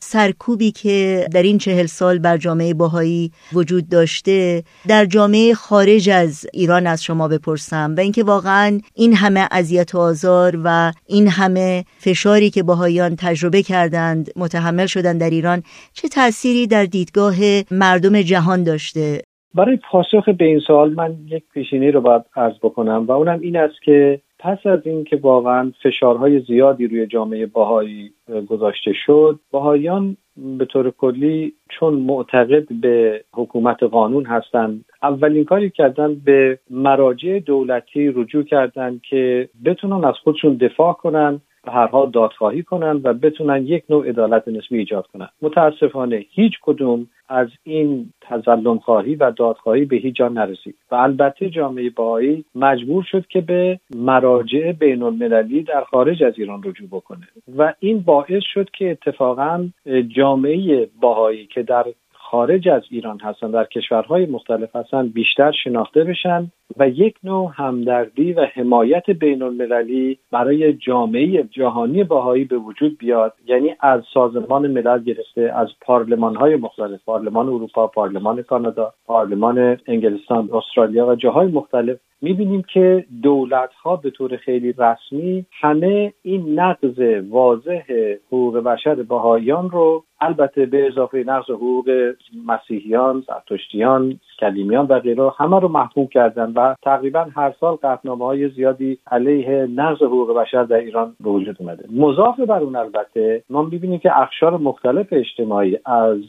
سرکوبی 0.00 0.70
که 0.70 1.26
در 1.34 1.42
این 1.42 1.58
چهل 1.58 1.86
سال 1.86 2.18
بر 2.18 2.36
جامعه 2.36 2.74
باهایی 2.74 3.30
وجود 3.52 3.88
داشته 3.88 4.62
در 4.88 5.04
جامعه 5.04 5.54
خارج 5.54 6.10
از 6.10 6.46
ایران 6.52 6.86
از 6.86 7.04
شما 7.04 7.28
بپرسم 7.28 7.94
و 7.96 8.00
اینکه 8.00 8.24
واقعا 8.24 8.80
این 8.94 9.14
همه 9.14 9.48
اذیت 9.50 9.94
و 9.94 9.98
آزار 9.98 10.60
و 10.64 10.92
این 11.06 11.28
همه 11.28 11.84
فشاری 11.98 12.50
که 12.50 12.62
باهایان 12.62 13.16
تجربه 13.18 13.62
کردند 13.62 14.30
متحمل 14.36 14.86
شدن 14.86 15.18
در 15.18 15.30
ایران 15.30 15.62
چه 15.92 16.08
تأثیری 16.08 16.66
در 16.66 16.84
دیدگاه 16.84 17.34
مردم 17.70 18.22
جهان 18.22 18.64
داشته؟ 18.64 19.22
برای 19.54 19.78
پاسخ 19.90 20.28
به 20.28 20.44
این 20.44 20.60
سوال 20.66 20.94
من 20.94 21.16
یک 21.26 21.44
پیشینی 21.54 21.90
رو 21.90 22.00
باید 22.00 22.22
عرض 22.36 22.54
بکنم 22.62 23.04
و 23.08 23.12
اونم 23.12 23.40
این 23.40 23.56
است 23.56 23.82
که 23.84 24.20
پس 24.42 24.66
از 24.66 24.86
اینکه 24.86 25.16
واقعا 25.16 25.72
فشارهای 25.82 26.40
زیادی 26.40 26.86
روی 26.86 27.06
جامعه 27.06 27.46
باهایی 27.46 28.10
گذاشته 28.48 28.92
شد 29.06 29.40
باهایان 29.50 30.16
به 30.58 30.64
طور 30.64 30.90
کلی 30.90 31.52
چون 31.70 31.94
معتقد 31.94 32.72
به 32.80 33.24
حکومت 33.32 33.82
قانون 33.82 34.26
هستند 34.26 34.84
اولین 35.02 35.44
کاری 35.44 35.70
کردن 35.70 36.14
به 36.14 36.58
مراجع 36.70 37.38
دولتی 37.38 38.08
رجوع 38.08 38.42
کردند 38.42 39.00
که 39.10 39.48
بتونن 39.64 40.04
از 40.04 40.14
خودشون 40.24 40.54
دفاع 40.56 40.92
کنن 40.92 41.40
به 41.64 41.72
هر 41.72 41.86
حال 41.86 42.10
دادخواهی 42.10 42.62
کنن 42.62 43.00
و 43.04 43.14
بتونن 43.14 43.66
یک 43.66 43.84
نوع 43.90 44.08
عدالت 44.08 44.48
نسبی 44.48 44.78
ایجاد 44.78 45.06
کنن 45.06 45.28
متاسفانه 45.42 46.24
هیچ 46.30 46.52
کدوم 46.62 47.08
از 47.28 47.48
این 47.62 48.12
تظلم 48.20 48.78
خواهی 48.78 49.14
و 49.14 49.30
دادخواهی 49.30 49.84
به 49.84 49.96
هیچ 49.96 50.14
جا 50.14 50.28
نرسید. 50.28 50.74
و 50.90 50.94
البته 50.94 51.50
جامعه 51.50 51.90
باهایی 51.90 52.44
مجبور 52.54 53.02
شد 53.02 53.26
که 53.26 53.40
به 53.40 53.80
مراجع 53.94 54.72
بین 54.72 55.02
المللی 55.02 55.62
در 55.62 55.84
خارج 55.84 56.22
از 56.22 56.32
ایران 56.36 56.62
رجوع 56.64 56.88
بکنه. 56.88 57.28
و 57.56 57.74
این 57.78 58.00
باعث 58.00 58.42
شد 58.54 58.70
که 58.70 58.90
اتفاقا 58.90 59.68
جامعه 60.16 60.88
باهایی 61.00 61.46
که 61.46 61.62
در 61.62 61.86
خارج 62.32 62.68
از 62.68 62.82
ایران 62.90 63.20
هستن 63.20 63.50
در 63.50 63.64
کشورهای 63.64 64.26
مختلف 64.26 64.76
هستن 64.76 65.08
بیشتر 65.08 65.52
شناخته 65.64 66.04
بشن 66.04 66.50
و 66.76 66.88
یک 66.88 67.14
نوع 67.24 67.50
همدردی 67.54 68.32
و 68.32 68.46
حمایت 68.54 69.10
بین 69.10 69.42
المللی 69.42 70.18
برای 70.30 70.72
جامعه 70.72 71.42
جهانی 71.42 72.04
باهایی 72.04 72.44
به 72.44 72.56
وجود 72.56 72.98
بیاد. 72.98 73.32
یعنی 73.46 73.74
از 73.80 74.02
سازمان 74.14 74.70
ملل 74.70 75.02
گرفته 75.02 75.52
از 75.56 75.68
پارلمان 75.80 76.36
های 76.36 76.56
مختلف 76.56 77.00
پارلمان 77.04 77.46
اروپا 77.46 77.86
پارلمان 77.86 78.42
کانادا 78.42 78.92
پارلمان 79.06 79.78
انگلستان 79.86 80.48
استرالیا 80.52 81.06
و 81.06 81.14
جاهای 81.14 81.46
مختلف 81.46 81.98
می‌بینیم 82.22 82.62
که 82.72 83.04
دولت 83.22 83.72
ها 83.72 83.96
به 83.96 84.10
طور 84.10 84.36
خیلی 84.36 84.74
رسمی 84.78 85.46
همه 85.60 86.12
این 86.22 86.60
نقض 86.60 87.22
واضح 87.30 87.82
حقوق 88.26 88.58
بشر 88.58 88.94
بهاییان 88.94 89.70
رو 89.70 90.04
البته 90.20 90.66
به 90.66 90.86
اضافه 90.86 91.24
نقض 91.26 91.50
حقوق 91.50 92.12
مسیحیان، 92.46 93.24
زرتشتیان، 93.26 94.20
کلیمیان 94.40 94.86
و 94.86 94.98
غیره 94.98 95.30
همه 95.38 95.60
رو 95.60 95.68
محکوم 95.68 96.06
کردن 96.06 96.52
و 96.56 96.74
تقریبا 96.82 97.26
هر 97.34 97.54
سال 97.60 97.76
قطنامه 97.82 98.24
های 98.24 98.48
زیادی 98.48 98.98
علیه 99.10 99.66
نقض 99.66 100.02
حقوق 100.02 100.36
بشر 100.36 100.64
در 100.64 100.76
ایران 100.76 101.16
به 101.20 101.30
وجود 101.30 101.56
اومده. 101.60 101.84
مضاف 101.92 102.40
بر 102.40 102.60
اون 102.60 102.76
البته 102.76 103.42
ما 103.50 103.62
می‌بینیم 103.62 103.98
که 103.98 104.20
اخشار 104.20 104.56
مختلف 104.58 105.06
اجتماعی 105.10 105.78
از 105.84 106.20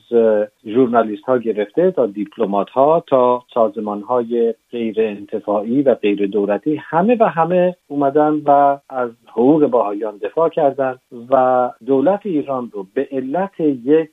ژورنالیست 0.65 1.23
ها 1.23 1.37
گرفته 1.37 1.91
تا 1.91 2.05
دیپلمات 2.05 2.69
ها 2.69 3.03
تا 3.07 3.43
سازمان 3.53 4.01
های 4.01 4.53
غیر 4.71 4.95
انتفاعی 5.01 5.82
و 5.83 5.95
غیر 5.95 6.27
دولتی 6.27 6.75
همه 6.75 7.17
و 7.19 7.29
همه 7.29 7.75
اومدن 7.87 8.41
و 8.45 8.77
از 8.89 9.09
حقوق 9.27 9.67
باهایان 9.67 10.17
دفاع 10.17 10.49
کردند 10.49 10.99
و 11.29 11.69
دولت 11.85 12.19
ایران 12.23 12.69
رو 12.73 12.85
به 12.93 13.07
علت 13.11 13.59
یک 13.59 14.09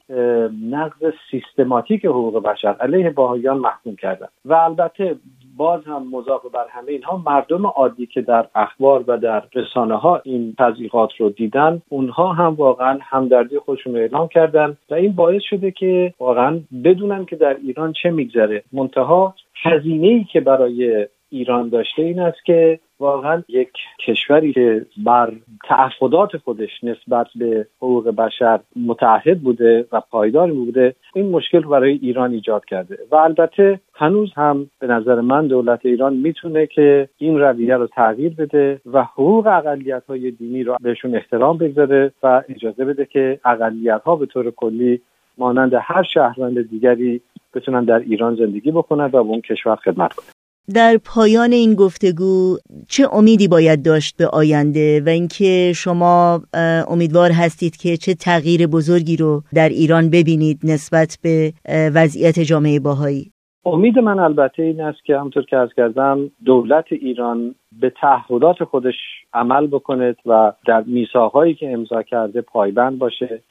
نقض 0.71 1.13
سیستماتیک 1.31 2.05
حقوق 2.05 2.43
بشر 2.43 2.77
علیه 2.81 3.11
باهایان 3.11 3.59
محکوم 3.59 3.97
کردن. 3.97 4.27
و 4.45 4.55
البته 4.55 5.17
باز 5.57 5.85
هم 5.85 6.07
مضاف 6.13 6.47
بر 6.55 6.67
همه 6.71 6.93
اینها 6.93 7.23
مردم 7.27 7.67
عادی 7.67 8.07
که 8.07 8.21
در 8.21 8.47
اخبار 8.55 9.05
و 9.07 9.19
در 9.19 9.43
رسانه 9.55 9.97
ها 9.97 10.21
این 10.25 10.55
تضییقات 10.59 11.11
رو 11.19 11.31
دیدن 11.31 11.83
اونها 11.89 12.33
هم 12.33 12.55
واقعا 12.55 12.99
همدردی 13.03 13.59
خودشون 13.59 13.95
رو 13.95 14.01
اعلام 14.01 14.29
کردن 14.29 14.77
و 14.91 14.95
این 14.95 15.13
باعث 15.13 15.43
شده 15.43 15.71
که 15.71 16.15
واقعا 16.21 16.61
بدونن 16.85 17.25
که 17.25 17.37
در 17.37 17.57
ایران 17.63 17.93
چه 17.93 18.11
میگذره. 18.11 18.63
منتها 18.73 19.35
هزینه 19.63 20.07
ای 20.07 20.25
که 20.25 20.41
برای 20.41 21.07
ایران 21.31 21.69
داشته 21.69 22.03
این 22.03 22.21
است 22.21 22.45
که 22.45 22.81
واقعا 23.01 23.43
یک 23.49 23.69
کشوری 24.07 24.53
که 24.53 24.87
بر 24.97 25.33
تعهدات 25.69 26.37
خودش 26.37 26.85
نسبت 26.85 27.27
به 27.37 27.67
حقوق 27.77 28.09
بشر 28.09 28.61
متعهد 28.77 29.41
بوده 29.41 29.87
و 29.93 30.01
پایدار 30.11 30.53
بوده 30.53 30.95
این 31.15 31.31
مشکل 31.31 31.61
برای 31.61 31.93
ایران 31.93 32.33
ایجاد 32.33 32.65
کرده. 32.65 32.99
و 33.11 33.17
البته 33.17 33.81
هنوز 33.95 34.33
هم 34.37 34.71
به 34.79 34.87
نظر 34.87 35.21
من 35.21 35.47
دولت 35.47 35.87
ایران 35.87 36.17
می‌تونه 36.17 36.67
که 36.67 37.09
این 37.19 37.39
رویه 37.39 37.77
رو 37.77 37.87
تغییر 37.87 38.35
بده 38.35 38.81
و 38.93 39.03
حقوق 39.03 39.47
اقلیت 39.47 40.03
های 40.09 40.31
دینی 40.31 40.63
رو 40.63 40.77
بهشون 40.81 41.17
احترام 41.17 41.59
بگذاره 41.59 42.13
و 42.23 42.43
اجازه 42.49 42.85
بده 42.85 43.05
که 43.05 43.41
اقلیت 43.45 44.03
ها 44.05 44.17
به 44.17 44.27
طور 44.27 44.51
کلی 44.51 45.01
مانند 45.39 45.73
هر 45.75 46.03
شهروند 46.03 46.71
دیگری 46.71 47.21
بتونن 47.55 47.85
در 47.85 47.99
ایران 47.99 48.35
زندگی 48.35 48.71
بکنن 48.71 49.05
و 49.05 49.09
به 49.09 49.19
اون 49.19 49.41
کشور 49.41 49.77
خدمت 49.77 50.13
کنن. 50.13 50.40
در 50.75 50.99
پایان 51.05 51.53
این 51.53 51.75
گفتگو 51.75 52.57
چه 52.89 53.15
امیدی 53.15 53.49
باید 53.49 53.85
داشت 53.85 54.17
به 54.17 54.27
آینده 54.27 55.03
و 55.07 55.09
اینکه 55.09 55.73
شما 55.77 56.43
امیدوار 56.89 57.31
هستید 57.31 57.77
که 57.77 57.97
چه 57.97 58.15
تغییر 58.15 58.67
بزرگی 58.67 59.17
رو 59.17 59.43
در 59.55 59.69
ایران 59.69 60.11
ببینید 60.11 60.61
نسبت 60.65 61.19
به 61.23 61.53
وضعیت 61.95 62.41
جامعه 62.41 62.81
باهایی؟ 62.81 63.33
امید 63.65 63.99
من 63.99 64.19
البته 64.19 64.63
این 64.63 64.81
است 64.81 65.05
که 65.05 65.19
همطور 65.19 65.43
که 65.43 65.57
از 65.57 65.69
کردم 65.77 66.31
دولت 66.45 66.85
ایران 66.91 67.55
به 67.81 67.91
تعهدات 68.01 68.65
خودش 68.65 68.95
عمل 69.33 69.67
بکنه 69.67 70.17
و 70.27 70.53
در 70.67 70.83
میساقهایی 70.87 71.55
که 71.55 71.73
امضا 71.73 72.03
کرده 72.03 72.41
پایبند 72.41 72.99
باشه. 72.99 73.43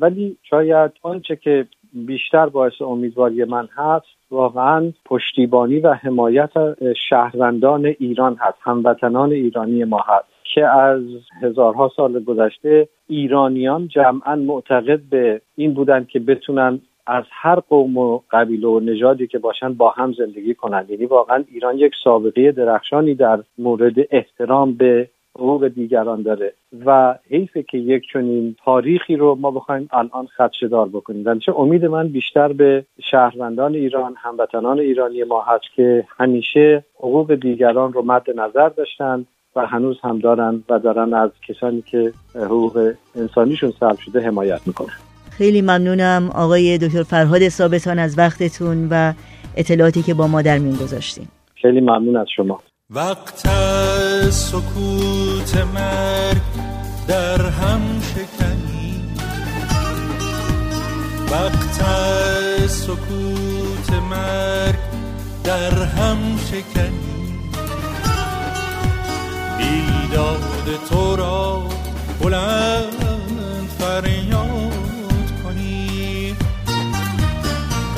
ولی 0.00 0.36
شاید 0.42 0.92
آنچه 1.02 1.36
که 1.36 1.66
بیشتر 1.92 2.46
باعث 2.46 2.82
امیدواری 2.82 3.44
من 3.44 3.68
هست. 3.76 4.06
واقعا 4.30 4.92
پشتیبانی 5.04 5.80
و 5.80 5.92
حمایت 5.92 6.50
شهروندان 7.08 7.86
ایران 7.86 8.36
هست 8.40 8.58
هموطنان 8.60 9.32
ایرانی 9.32 9.84
ما 9.84 10.04
هست 10.06 10.26
که 10.54 10.66
از 10.66 11.02
هزارها 11.42 11.92
سال 11.96 12.24
گذشته 12.24 12.88
ایرانیان 13.08 13.88
جمعا 13.88 14.36
معتقد 14.36 15.00
به 15.10 15.40
این 15.56 15.74
بودن 15.74 16.04
که 16.04 16.18
بتونن 16.18 16.80
از 17.06 17.24
هر 17.30 17.60
قوم 17.60 17.96
و 17.96 18.20
قبیله 18.30 18.68
و 18.68 18.80
نژادی 18.80 19.26
که 19.26 19.38
باشن 19.38 19.72
با 19.72 19.90
هم 19.90 20.12
زندگی 20.12 20.54
کنند 20.54 20.90
یعنی 20.90 21.06
واقعا 21.06 21.44
ایران 21.52 21.78
یک 21.78 21.92
سابقه 22.04 22.52
درخشانی 22.52 23.14
در 23.14 23.42
مورد 23.58 23.94
احترام 24.10 24.72
به 24.72 25.08
حقوق 25.38 25.68
دیگران 25.68 26.22
داره 26.22 26.52
و 26.86 27.18
حیفه 27.30 27.62
که 27.62 27.78
یک 27.78 28.02
چنین 28.12 28.56
تاریخی 28.64 29.16
رو 29.16 29.34
ما 29.34 29.50
بخوایم 29.50 29.88
الان 29.92 30.26
خدشدار 30.36 30.88
بکنیم. 30.88 31.38
چه 31.38 31.52
امید 31.58 31.84
من 31.84 32.08
بیشتر 32.08 32.52
به 32.52 32.84
شهروندان 33.10 33.74
ایران 33.74 34.14
هموطنان 34.16 34.78
ایرانی 34.78 35.24
ما 35.24 35.42
هست 35.42 35.64
که 35.76 36.04
همیشه 36.18 36.84
حقوق 36.98 37.34
دیگران 37.34 37.92
رو 37.92 38.02
مد 38.02 38.30
نظر 38.36 38.68
داشتن 38.68 39.26
و 39.56 39.66
هنوز 39.66 39.96
هم 40.02 40.18
دارن 40.18 40.62
و 40.68 40.78
دارن 40.78 41.14
از 41.14 41.30
کسانی 41.48 41.82
که 41.82 42.12
حقوق 42.34 42.92
انسانیشون 43.16 43.72
سلب 43.80 43.98
شده 43.98 44.20
حمایت 44.20 44.60
می‌کنن. 44.66 44.94
خیلی 45.30 45.62
ممنونم 45.62 46.30
آقای 46.34 46.78
دکتر 46.78 47.02
فرهاد 47.02 47.48
ثابتان 47.48 47.98
از 47.98 48.18
وقتتون 48.18 48.88
و 48.90 49.12
اطلاعاتی 49.56 50.02
که 50.02 50.14
با 50.14 50.26
ما 50.26 50.42
در 50.42 50.58
میون 50.58 50.74
گذاشتیم 50.74 51.28
خیلی 51.54 51.80
ممنون 51.80 52.16
از 52.16 52.26
شما. 52.36 52.60
وقت 52.90 53.48
سکوت 54.30 55.56
مرگ 55.56 56.42
در 57.08 57.48
هم 57.48 57.80
شکنی. 58.00 59.04
وقت 61.30 61.82
سکوت 62.66 63.90
مرگ 64.10 64.78
در 65.44 65.82
هم 65.82 66.38
شکنی. 66.50 67.40
بیداد 69.58 70.80
تو 70.88 71.16
را 71.16 71.62
بلند 72.20 73.68
فریاد 73.78 75.42
کنی. 75.44 76.36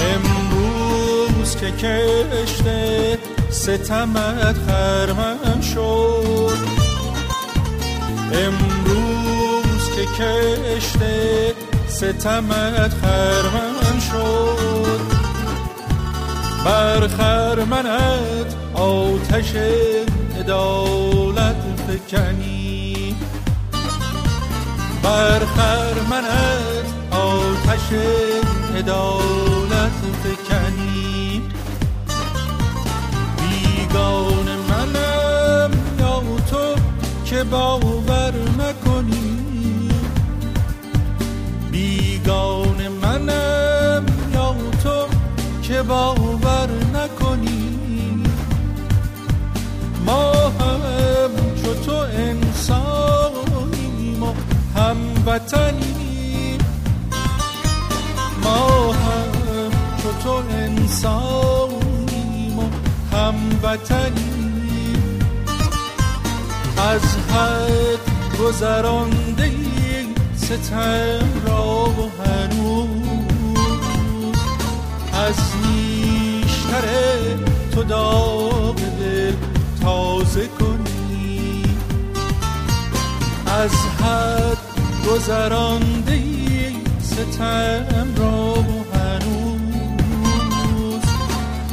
امروز 0.01 1.57
که 1.57 1.71
کشته 1.73 3.19
ستمت 3.69 4.57
خرمن 4.67 5.61
شد. 5.61 6.59
امروز 8.33 9.91
که 9.97 10.05
کشته 10.05 11.55
ستمت 11.89 12.93
خرمن 13.03 14.01
شد. 14.11 15.01
بر 16.65 17.09
خرمنت 17.09 18.55
آتش 18.75 19.53
عدالت 20.39 21.63
فکنی. 21.89 23.17
بر 25.03 25.41
خرمنت 25.57 26.89
آتش 27.11 27.93
عدالت 28.77 29.99
فکنی. 30.23 30.38
که 37.39 37.45
باور 37.45 38.35
نکنی. 38.59 39.91
بیگان 41.71 42.89
منم 43.03 44.07
یا 44.35 44.55
تو 44.83 45.07
که 45.63 45.83
باور 45.83 46.69
نکنی. 46.95 48.23
ما 50.07 50.33
هم 50.33 50.81
چو 51.63 51.75
تو 51.75 51.97
انسانیم 51.97 53.43
و 54.23 54.33
هموطنیم. 54.77 56.59
ما 58.45 58.93
هم 58.93 59.33
چو 60.03 60.13
تو 60.23 60.35
انسانیم 60.51 61.79
و 62.59 62.63
هموطنیم. 63.17 64.28
از 66.89 67.03
حد 67.03 67.99
گذرانده 68.41 69.53
ستم 70.37 71.29
را 71.47 71.85
و 71.85 72.11
هنوز 72.23 74.37
از 75.13 75.37
نیشتر 75.67 76.85
تو 77.73 77.83
داغ 77.83 78.75
دل 78.75 79.33
تازه 79.83 80.47
کنی. 80.47 81.63
از 83.47 83.73
حد 83.73 84.59
گذرانده 85.11 86.23
ستم 87.03 88.15
را 88.17 88.53
و 88.53 88.97
هنوز 88.97 91.03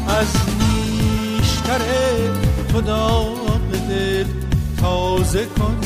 از 0.08 0.28
نیشتر 0.60 1.82
تو 2.72 2.82
داغ 2.82 3.72
دل 3.90 4.45
تازه 4.86 5.46
کنی. 5.46 5.85